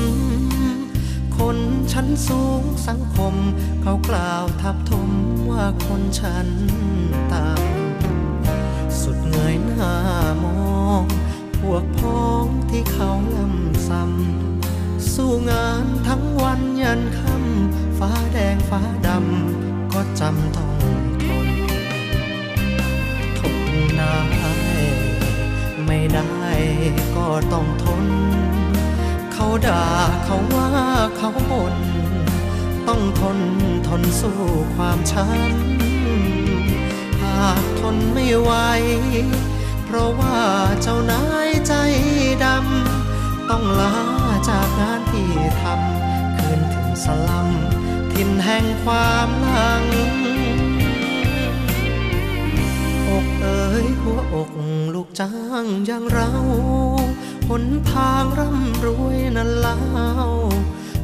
[1.39, 1.59] คน
[1.93, 3.35] ชั้นสูงสังคม
[3.83, 5.09] เขากล่าวทับทม
[5.51, 6.49] ว่าคนฉัน
[7.33, 9.95] ต่ำสุดเงยหน้า
[10.43, 10.70] มอง
[11.59, 20.73] พวกพ้องที่เขาลำซ้ำสู้งานทั้งวันยันค่ำฟ้าแดงฟ้าดำก็จำต้อง
[21.25, 21.49] ทน
[23.39, 23.63] ทน
[23.97, 24.17] ได้
[25.87, 26.51] ไม่ได้
[27.17, 28.07] ก็ต้องทน
[29.33, 29.85] เขาด่า
[30.25, 30.69] เขาว่า
[31.17, 31.77] เขาบ่น
[32.89, 33.39] ต้องทน
[33.89, 34.39] ทนสู้
[34.75, 38.53] ความช้ำหากทนไม่ไหว
[39.93, 40.39] เพราะว่า
[40.83, 41.73] เจ้านายใจ
[42.45, 43.95] ดำ ต้องลา
[44.49, 47.49] จากงานที่ทำคืนถึงสลัม
[48.13, 49.85] ทินแห่งความหลัง
[53.09, 54.51] อกเอ๋ยหัวอก
[54.95, 56.31] ลูกจ้างอย่างเรา
[57.49, 59.81] หนทางร่ำรวยนั้นเล่า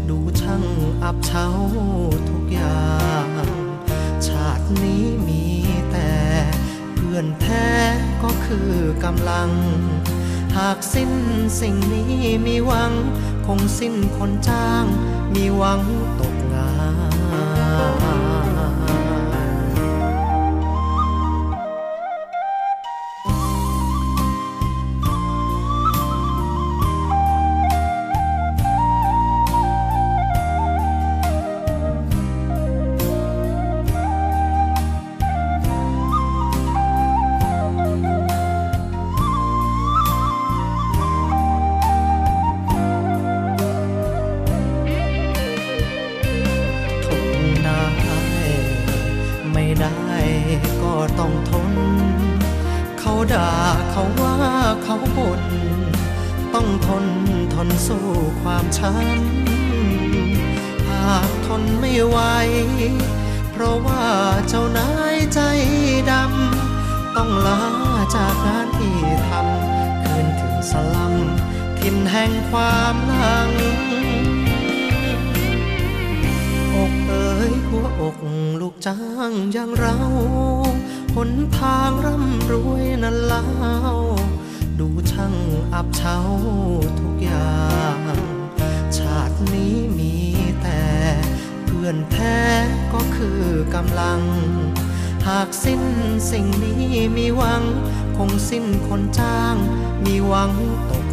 [0.08, 0.64] ดูช่าง
[1.02, 1.46] อับเฉา
[2.28, 3.30] ทุกอย่าง
[4.26, 5.55] ชาตินี้มี
[7.18, 7.68] พื่อนแท้
[8.22, 8.70] ก็คือ
[9.04, 9.50] กำลัง
[10.56, 11.12] หากสิ้น
[11.60, 12.12] สิ่งนี้
[12.46, 12.92] มีหวัง
[13.46, 14.84] คงสิ้นคนจ้าง
[15.34, 15.80] มีหวัง
[16.20, 16.35] ตก
[78.00, 78.16] อก
[78.60, 79.96] ลูกจ้างอย่างเรา
[81.14, 83.46] หนทางร่ำรวยนั้นเล่า
[84.78, 85.34] ดูช่าง
[85.74, 86.16] อับเฉา
[87.00, 87.64] ทุกอย่า
[87.98, 88.00] ง
[88.98, 90.14] ชาตินี้มี
[90.62, 90.82] แต่
[91.64, 92.38] เพื่อนแท้
[92.92, 93.40] ก็คือ
[93.74, 94.20] กำลัง
[95.26, 95.82] หากสิ้น
[96.30, 96.84] สิ่งนี้
[97.16, 97.62] มีหวัง
[98.16, 99.56] คงสิ้นคนจ้าง
[100.04, 100.52] มีหวัง
[100.90, 101.05] ตก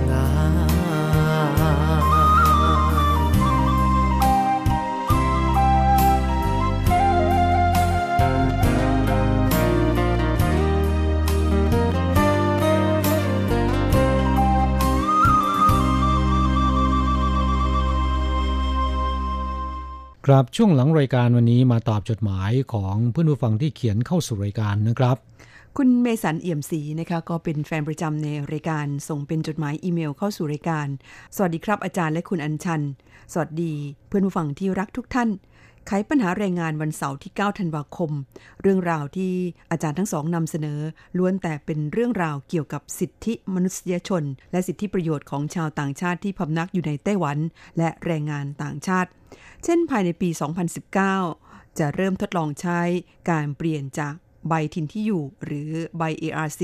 [20.30, 25.18] ครับช่วงหลังรายการวันนี้มาตอบจดหมายของเพื่อนผู้ฟังที่เขียนเข้าสู่รายการนะครับ
[25.78, 30.88] คุณเมสันเอี่ยมศรีนะคะก็เป็นแฟนประจำในรายการส่งเป็นจดหมายอีเมลเข้าสู่รายการ
[31.36, 32.82] สวัสดีครับอาจารย์และคุณอัญชัน
[33.34, 33.74] สวัสดี
[34.08, 35.30] เพื่อนผู้ฟังที่รักทุกท่าน
[35.88, 38.12] ไขปัญหาแรงงานวันเสาร์ที่ 9 ธันวาคม
[38.62, 39.34] เรื่องราวที่
[39.72, 40.80] อาจารย์ทั้งสองนำเสนอ
[41.18, 47.38] ล้วนแต่เป็นเรื่องราวเกี่ยวกับสิทธิมนุษยชน และสิทธิประโยชน์ของชาวต่างชาติที่พำนักอยู่ในไต้หวัน
[47.78, 49.12] และแรงงานต่างชาติ
[49.64, 50.30] เช่นภายในปี
[51.04, 52.80] 2019 จะเริ่มทดลองใช้
[53.30, 54.14] การเปลี่ยนจาก
[54.50, 56.62] ใบถิ่นที่อยู่หรือใบ ARC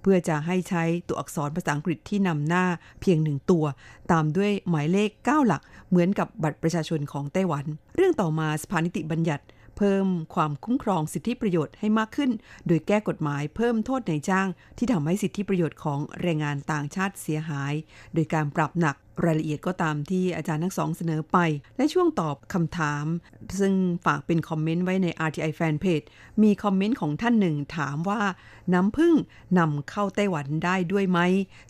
[0.00, 2.64] เพื่อจะให้ใช้ตัวอักษรภาษาอังกฤษที่นำหน้า
[3.00, 3.64] เพียงหนึ่งตัว
[4.12, 7.64] ตามด้วยหมายเลข 9 หลัก เหมือนกับบัตรประชาชนของไต้หวัน
[7.96, 9.44] เรื่องต่อมาสภานิติบัญญัติ
[9.76, 12.30] เพิ่มความคุ้มครองสิทธิประโยชน์ให้มากขึ้น
[12.66, 14.48] โดยแก้กฎหมายเพิ่มโทษในจ้าง
[14.78, 17.72] ที่ทำให้สิทธิประโยชน์ของแรงงานต่างชาติเสียหาย
[18.14, 21.38] โดยการปรับหนัก รายละเอียดก็ตามที่อาจารย์ทั้งสองเสนอไป
[21.76, 23.04] และช่วงตอบคำถาม
[23.60, 23.74] ซึ่ง
[24.06, 26.06] ฝากเป็นคอมเมนต์ไว้ใน RTI Fanpage
[26.42, 28.20] มีคอมเมนต์ของท่านหนึ่งถามว่า
[28.72, 29.14] น้ำพึ่ง
[29.58, 31.20] นำเข้าไต้หวันได้ด้วยไหม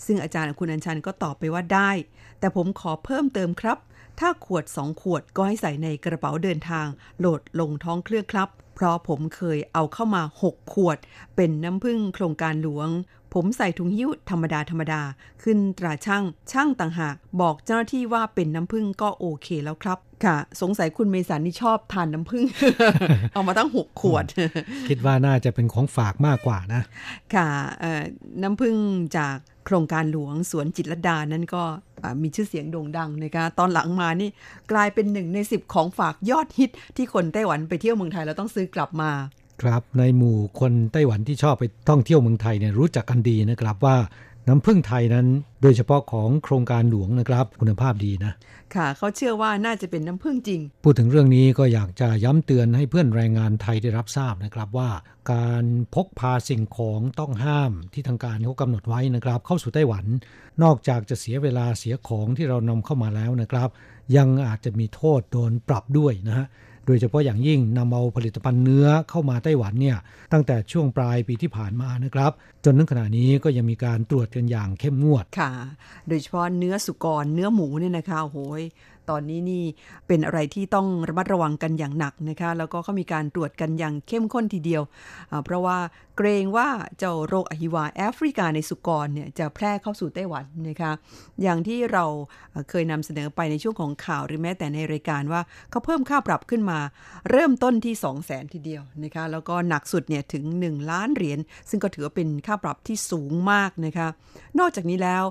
[0.05, 1.91] ซึ่งอาจารย์คุณอัญชันก็ตอบไปว่าได้
[2.39, 3.79] แต่ผมขอเพิ่มเติมครับ
[4.23, 6.87] ถ้าขวด2ขวดก็ให้ใส่ในกระเป๋าเดินทาง
[7.19, 10.99] โหลดลงท้องเครื่องครับ เพราะผมเคยเอาเข้ามา 6 ขวด
[11.37, 12.89] เป็นน้ำพึ่งโครงการหลวง
[13.35, 15.03] ผมใส่ถุงหิ้วธรรมดาธรรมดา
[15.43, 22.45] ขึ้นตราช่างช่างต่างหาก บอกเจ้าหน้าที่ว่าเป็นน้ำพึ่งก็โอเคแล้วครับ ค่ะ สงสัยคุณเมสันนี่ชอบทานน้ำพึ่ง
[23.35, 24.25] เอามาตั้ง6ขวด
[24.89, 26.83] คิดว่าน่าจะเป็นของฝากมากกว่านะ
[27.35, 27.49] ค่ะ
[28.43, 28.77] น้ำพึ่ง
[29.19, 31.65] จากโครงการหลวงสวนจิตรลดานั้นก็
[32.23, 34.31] มีชื่อเสียงโด่งดังนะคะตอนหลังมานี่
[34.73, 39.11] กลายเป็นหนึ่งในสิบของฝากยอดฮิต ที่คนไต้หวันไปเที่ยวเมืองไทยแล้วต้องซื้อกลับมา
[39.63, 43.97] ครับในหมู่คนไต้หวันที่ชอบไปท่องเที่ยวเมืองไทยเนี่ยรู้จักกันดีนะครับว่า
[44.49, 45.27] น้ำพึ่งไทยนั้น
[45.63, 48.33] โดยเฉพาะของโครงการหลวงนะครับ คุณภาพดีนะ
[48.75, 54.91] ค่ะ เขาเชื่อว่าน่าจะเป็นน้ำพึ่งจริง พูดถึงเรื่องนี้ก็อยากจะย้ำเตือนให้เพื่อนแรงงานไทยได้รับทราบนะครับว่า
[55.33, 55.65] การ
[55.95, 60.05] พกพาสิ่งของต้องห้ามที่ทางการเขากำหนดไว้นะครับ เข้าสู่ไต้หวัน
[60.63, 63.69] นอกจากจะเสียเวลาเสียของที่เรานำเข้ามาแล้วนะครับ
[64.17, 66.47] ยังอาจจะมีโทษโดนปรับด้วยนะฮะ
[66.87, 69.99] โดยเฉพาะอย่างยิ่งนำเอาผลิตภัณฑ์เนื้อเข้ามาไต้หวันเนี่ย
[70.33, 72.33] ตั้งแต่ช่วงปลายปีที่ผ่านมานะครับ
[72.65, 75.53] จนถึงขณะนี้ก็ยังมีการตรวจกันอย่างเข้มงวดค่ะ
[76.09, 78.63] โดยเฉพาะเนื้อสุกรเนื้อหมูเนี่ยนะคะโอ้ย
[79.11, 79.65] ตอนนี้นี่
[80.07, 84.83] เป็นอะไรที่ต้องระมัดระวังกันอย่างหนักนะคะ แล้วก็เขามีการตรวจกันอย่างเข้มข้นทีเดียว
[85.45, 85.79] เพราะว่า
[86.17, 90.93] เกรงว่าเจ้าโรคอหิวาแอฟริกาในสุกรเนี่ยจะแพร่เข้าสู่ไต้หวันนะคะ
[91.43, 92.05] อย่างที่เรา
[92.71, 95.41] เคยนำเสนอไปในช่วงของข่าวหรือแม้แต่ในรายการว่า
[95.71, 96.79] เขาเพิ่มค่าปรับขึ้นมา
[97.31, 101.39] เริ่มต้นที่ 2 0 0แสนทีเดียวนะคะ แล้วก็หนักสุดเนี่ยถึง 1 ล้านเหรียญ
[101.71, 104.09] ซึ่งก็ถือว่าเป็นค่าปรับที่สูงมากนะคะ
[104.59, 105.25] นอกจากนี้แล้ว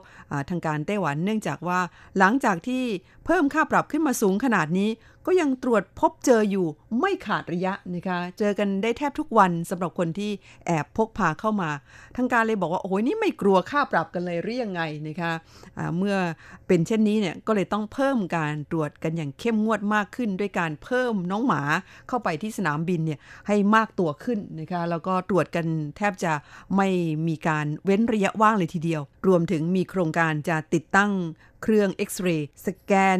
[0.49, 1.79] ทางการไต้หวันเนื่องจากว่า
[2.19, 2.83] หลังจากที่
[3.25, 4.89] เพิ่มค่าปรับขึ้นมาสูงขนาดนี้
[5.25, 6.67] ก็ยังตรวจพบเจออยู่
[6.99, 10.31] ไม่ขาดระยะนะคะ เจอกันได้แทบทุกวันสำหรับคนที่
[10.65, 11.69] แอบพกพาเข้ามา
[12.17, 16.15] ทางการเลยบอกว่าโอ้ยนี่ไม่กลัวค่าปรับกันเลยหรือยังไงนะคะะเมื่อ
[16.67, 21.61] เป็นเช่นนี้เนี่ยก็เลยต้องเพิ่มการตรวจกันอย่างเข้มงวดมากขึ้น ด้วยการเพิ่มน้องหมา
[22.07, 25.65] เข้าไปที่สนามบินเนี่ยให้มากตัวขึ้นนะคะแล้วก็ตรวจกัน
[25.97, 26.33] แทบจะ
[26.75, 26.87] ไม่
[27.27, 31.11] มีการเว้นระยะว่างเลยทีเดียว รวมถึงมีโครงการจะติดตั้ง
[31.63, 33.19] เครื่องเอ็กซเรย์สแกน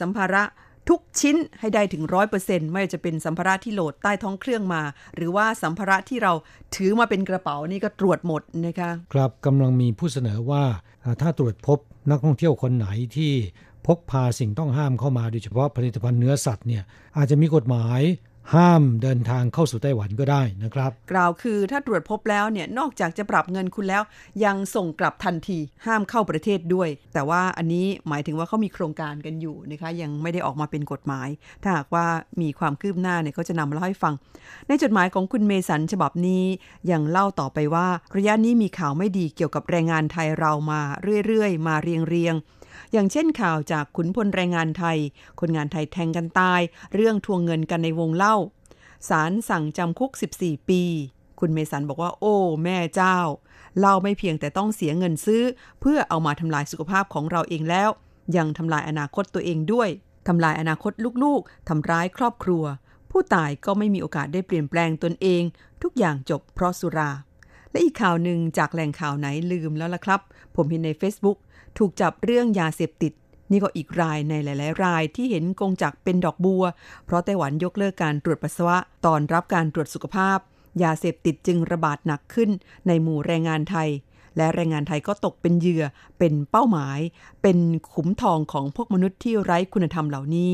[0.00, 0.44] สัมภาระ
[0.88, 4.82] ทุกชิ้นให้ได้ถึงร้อยเปอร์เซ็นต์ไม่ว่าจะเป็นสัมภาระที่โหลดใต้ท้องเครื่องมา
[5.14, 6.32] หรือว่าสัมภาระที่เรา
[6.76, 10.64] ถือมาเป็นกระเป๋านี่ก็ตรวจหมดนะคะครับกำลังมีผู้เสนอว่า
[11.20, 11.78] ถ้าตรวจพบ
[12.10, 13.32] นักท่องเที่ยวคนไหนที่
[13.86, 16.82] พกพาสิ่งต้องห้ามเข้ามาโดยเฉพาะผลิตภัณฑ์เนื้อสัตว์เนี่ย
[17.16, 18.00] อาจจะมีกฎหมาย
[18.54, 24.02] ห้ามเดินทางเข้าสู่ไต้หวันก็ได้นะครับ กล่าวคือถ้าตรวจพบแล้วเนี่ยนอกจากจะปรับเงินคุณแล้ว
[24.44, 31.28] ยังส่งกลับทันทีห้ามเข้าประเทศด้วย แต่ว่าอันนี้หมายถึงว่าเขามีโครงการกันอยู่นะคะยังไม่ได้ออกมาเป็นกฎหมาย
[31.62, 32.06] ถ้าหากว่า
[32.42, 34.14] มีความคืบหน้าเนี่ยก็จะนำมาเล่าให้ฟัง
[34.66, 36.44] ในจดหมายของคุณเมสันฉบับนี้
[36.90, 40.80] ยังเล่าต่อไปว่าระยะนี้มีข่าวไม่ดีเกี่ยวกับแรงงานไทยเรามา
[41.26, 42.55] เรื่อยๆ มาเรียงๆ
[42.92, 44.98] อย่างเช่นข่าวจากขุนพลแรงงานไทย
[45.40, 46.60] คนงานไทยแทงกันตาย
[46.94, 48.36] เรื่องทวงเงินกันในวงเล่า
[49.08, 50.82] ศาลสั่งจำคุก 14 ปี
[51.40, 53.18] คุณเมสันบอกว่า โอ้ แม่เจ้า
[53.80, 55.42] เราไม่เพียงแต่ต้องเสียเงินซื้อ
[55.80, 57.90] เพื่อเอามาทำลายสุขภาพของเราเองแล้ว
[58.36, 59.88] ยังทำลายอนาคตตัวเองด้วย
[60.28, 60.92] ทำลายอนาคต
[61.24, 62.64] ลูกๆทำร้ายครอบครัว
[63.10, 65.42] ผู้ตายก็ไม่มีโอกาสได้เปลี่ยนแปลงตนเอง
[65.82, 67.10] ทุกอย่างจบเพราะสุรา
[67.70, 70.20] และอีกข่าวหนึ่งจากแหล่งข่าวไหนลืมแล้วล่ะครับ
[70.56, 71.38] ผมเห็นใน Facebook
[71.78, 73.12] ถูกจับเรื่องยาเสพติด
[73.50, 76.64] นี่ก็อีกรายในหลาย ๆ รายที่เห็นกงจักเป็นดอกบัว
[77.04, 80.38] เพราะไต้หวันยกเลิกการตรวจปัสสาวะ ตอนรับการตรวจสุขภาพ
[80.82, 82.50] ยาเสพติดจึงระบาดหนักขึ้น
[82.86, 83.88] ในหมู่แรงงานไทย
[84.36, 85.84] และแรงงานไทยก็ตกเป็นเหยื่อ
[86.18, 87.00] เป็นเป้าหมาย
[87.42, 87.58] เป็น
[87.94, 90.52] ขุมทองของพวกมนุษย์ที่ไร้คุณธรรมเหล่านี้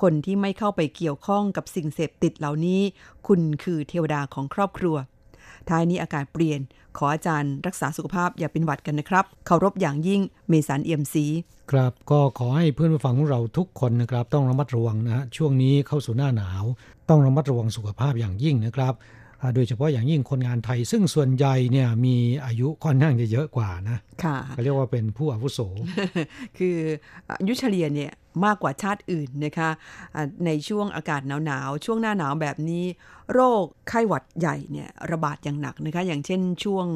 [0.00, 2.80] คนที่ไม่เข้าไปเกี่ยวข้องกับสิ่งเสพติดเหล่านี้
[3.26, 4.96] คุณคือเทวดาของครอบครัว
[5.70, 6.60] ท้ายนี้อากาศเปลี่ยน
[6.98, 11.26] ขออาจารย์รักษาสุขภาพอย่าเป็นหวัดกันนะครับเคารพอย่างยิ่งเมสันเอี่ยมซี
[11.70, 16.64] ครับก็ขอให้เพื่อนผู้ฟังของเราทุกคนนะครับ ต้องระมัดระวังนะฮะช่วงนี้เข้าสู่หน้าหนาว
[17.08, 18.94] ต้องระมัดระวังสุขภาพอย่างยิ่งนะครับ
[19.54, 25.58] โดยเฉพาะอย่างยิ่งคนงานไทย ซึ่งส่วนใหญ่เนี่ยมีอายุค่อนข้างจะเยอะกว่านะค่ะเขาเรียกว่าเป็นผู้อาวุโส
[26.58, 26.76] คือ
[27.28, 28.12] อายุเฉลี่ยเนี่ย
[28.44, 29.70] มากกว่าชาติอื่นนะคะ
[30.14, 32.84] อ่าในช่วงอากาศหนาวๆช่วงหน้าหนาวแบบนี้
[33.32, 36.86] โรคไข้หวัดใหญ่เนี่ยระบาดอย่างหนักนะคะอย่างเช่นช่วง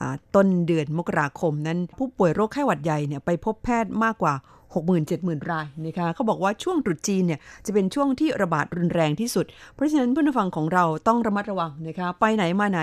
[0.00, 4.34] อ่าต้นเดือนมกราคมนั้น ผู้ป่วยโรคไข้หวัดใหญ่เนี่ยไปพบแพทย์มากกว่า
[4.74, 12.80] 60,000-70,000 รายนะคะเขาบอกว่าช่วงตรุษจีนเนี่ยจะเป็นช่วงที่ระบาดรุนแรงที่สุด เพราะฉะนั้นเพื่อนผู้ฟังของเราต้องระมัดระวังนะคะไปไหนมาไหน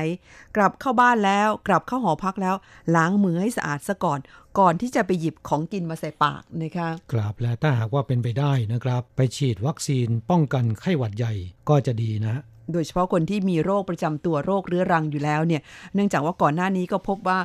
[0.55, 2.55] กลับเข้าบ้านแล้ว กลับเข้าหอพักแล้ว
[2.95, 4.19] ล้างมือให้สะอาดซะก่อน
[4.59, 11.33] ก่อนที่จะไปหยิบของกินมาใส่ปากนะคะครับและถ้าหากว่าเป็นไปได้นะครับ ไปฉีดวัคซีนป้องกันไข้หวัดใหญ่
[11.69, 12.41] ก็จะดีนะ
[12.73, 15.61] โดยเฉพาะคนที่มีโรคประจำตัวโรคเรื้อรังอยู่แล้วเนี่ย
[15.93, 17.39] เนื่องจากว่าก่อนหน้านี้ก็พบว่า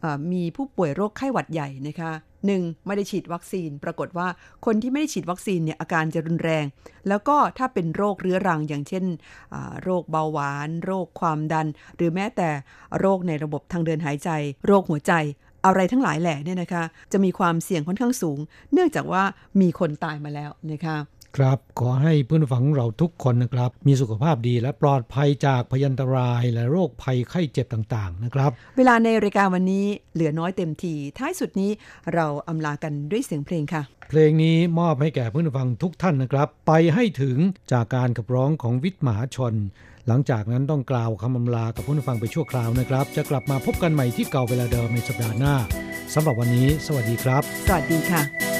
[0.00, 2.12] เอ่อมีผู้ป่วยโรคไข้หวัดใหญ่นะคะ
[2.46, 4.28] หนึ่งไม่ได้ฉีดวัคซีน ปรากฏว่า
[4.66, 6.64] คนที่ไม่ได้ฉีดวัคซีนเนี่ยอาการจะรุนแรง
[7.08, 9.04] แล้วก็ถ้าเป็นโรคเรื้อรังอย่างเช่น
[9.82, 11.66] โรคเบาหวาน โรคความดัน
[11.96, 12.48] หรือแม้แต่
[12.98, 14.30] โรคในระบบทางเดินหายใจ
[14.66, 15.12] โรคหัวใจ
[15.66, 18.38] อะไรทั้งหลายแหล่เนี่ยนะคะ จะมีความเสี่ยงค่อนข้างสูง
[18.72, 19.22] เนื่องจากว่า
[19.60, 20.96] มีคนตายมาแล้วนะคะ
[21.36, 31.70] ครับ ขอให้เพื่อนฝังเราทุกคนนะครับ มีสุขภาพดีและปลอดภัยจากพยันตรายและโรคภัยไข้เจ็บต่างๆนะครับ เวลาในรายการวันนี้เหลือน้อยเต็มที ท้ายสุดนี้
[32.14, 37.36] เราอำลากันด้วยเสียงเพลงค่ะ เพลงนี้มอบให้แก่เพื่อนฟังทุกท่านนะครับ ไปให้ถึง
[37.72, 39.54] จากการขับร้องของวิทย์มหาชน
[40.08, 45.54] หลังจากนั้นต้องกล่าวคำอำลากับเพื่อนฟังไปชั่วคราวนะครับ จะกลับมาพบกันใหม่ที่เก่าเวลาเดิมในสัปดาห์หน้า
[46.14, 48.51] สำหรับวันนี้ สวัสดีครับ สวัสดีค่ะจะ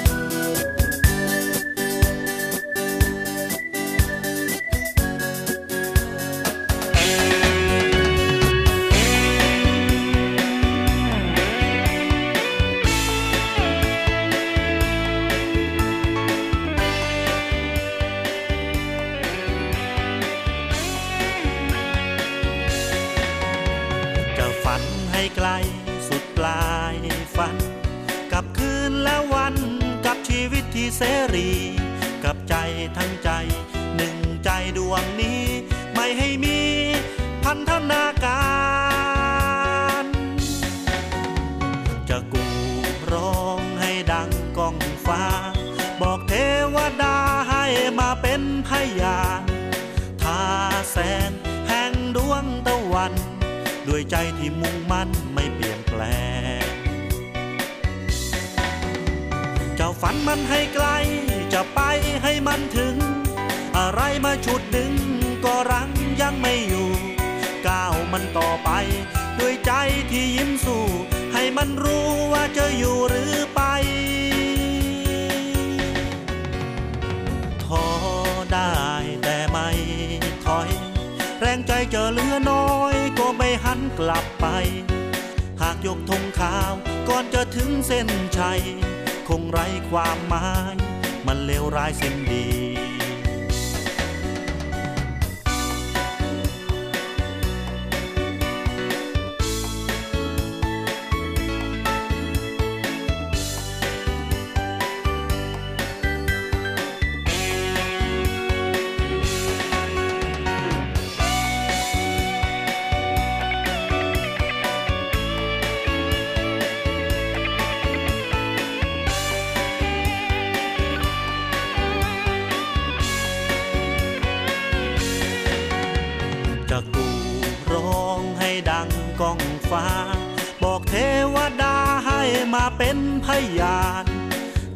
[133.26, 133.28] พ
[133.60, 134.06] ยาน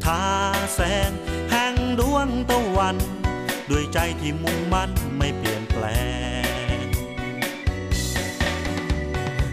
[0.05, 0.25] ทา
[0.75, 1.11] แสง
[1.51, 2.97] แห่งดวงตะวัน
[3.71, 5.85] ด้วยใจที่มุ่งมั่นไม่เปลี่ยนแปล
[6.83, 6.87] ง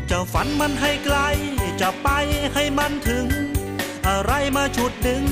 [0.09, 1.17] จะฝันมันให้ไกล
[1.81, 2.09] จะไป
[2.53, 3.25] ให้มันถึง
[4.07, 5.25] อะไรมาฉุดดึง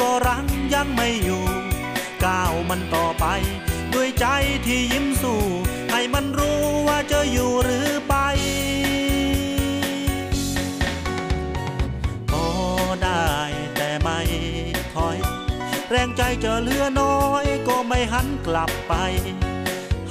[0.00, 1.44] ก็รั้งยังไม่อยู่
[2.24, 3.26] ก้าวมันต่อไป
[3.94, 4.26] ด้วยใจ
[4.66, 5.42] ที่ยิ้มสู้
[5.92, 8.15] ให้มันรู้ว่าจะอยู่หรือไป
[15.90, 18.94] แรงใจจะเหลือน้อยก็ไม่หันกลับไป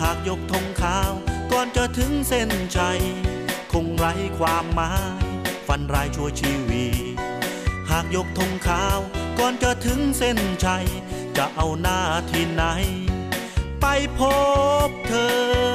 [0.01, 1.11] หากยกธงขาว
[1.51, 3.01] ก่อนจะถึงเส้นชัย
[3.71, 5.25] คงไร้ความหมาย
[5.67, 6.85] ฟันรายชั่วชีวี
[7.89, 8.99] หากยกธงขาว
[9.39, 10.85] ก่อนจะถึงเส้นชัย
[11.37, 11.99] จะเอาหน้า
[12.31, 12.63] ที่ไหน
[13.81, 13.85] ไป
[14.17, 14.19] พ
[14.87, 15.74] บเธอ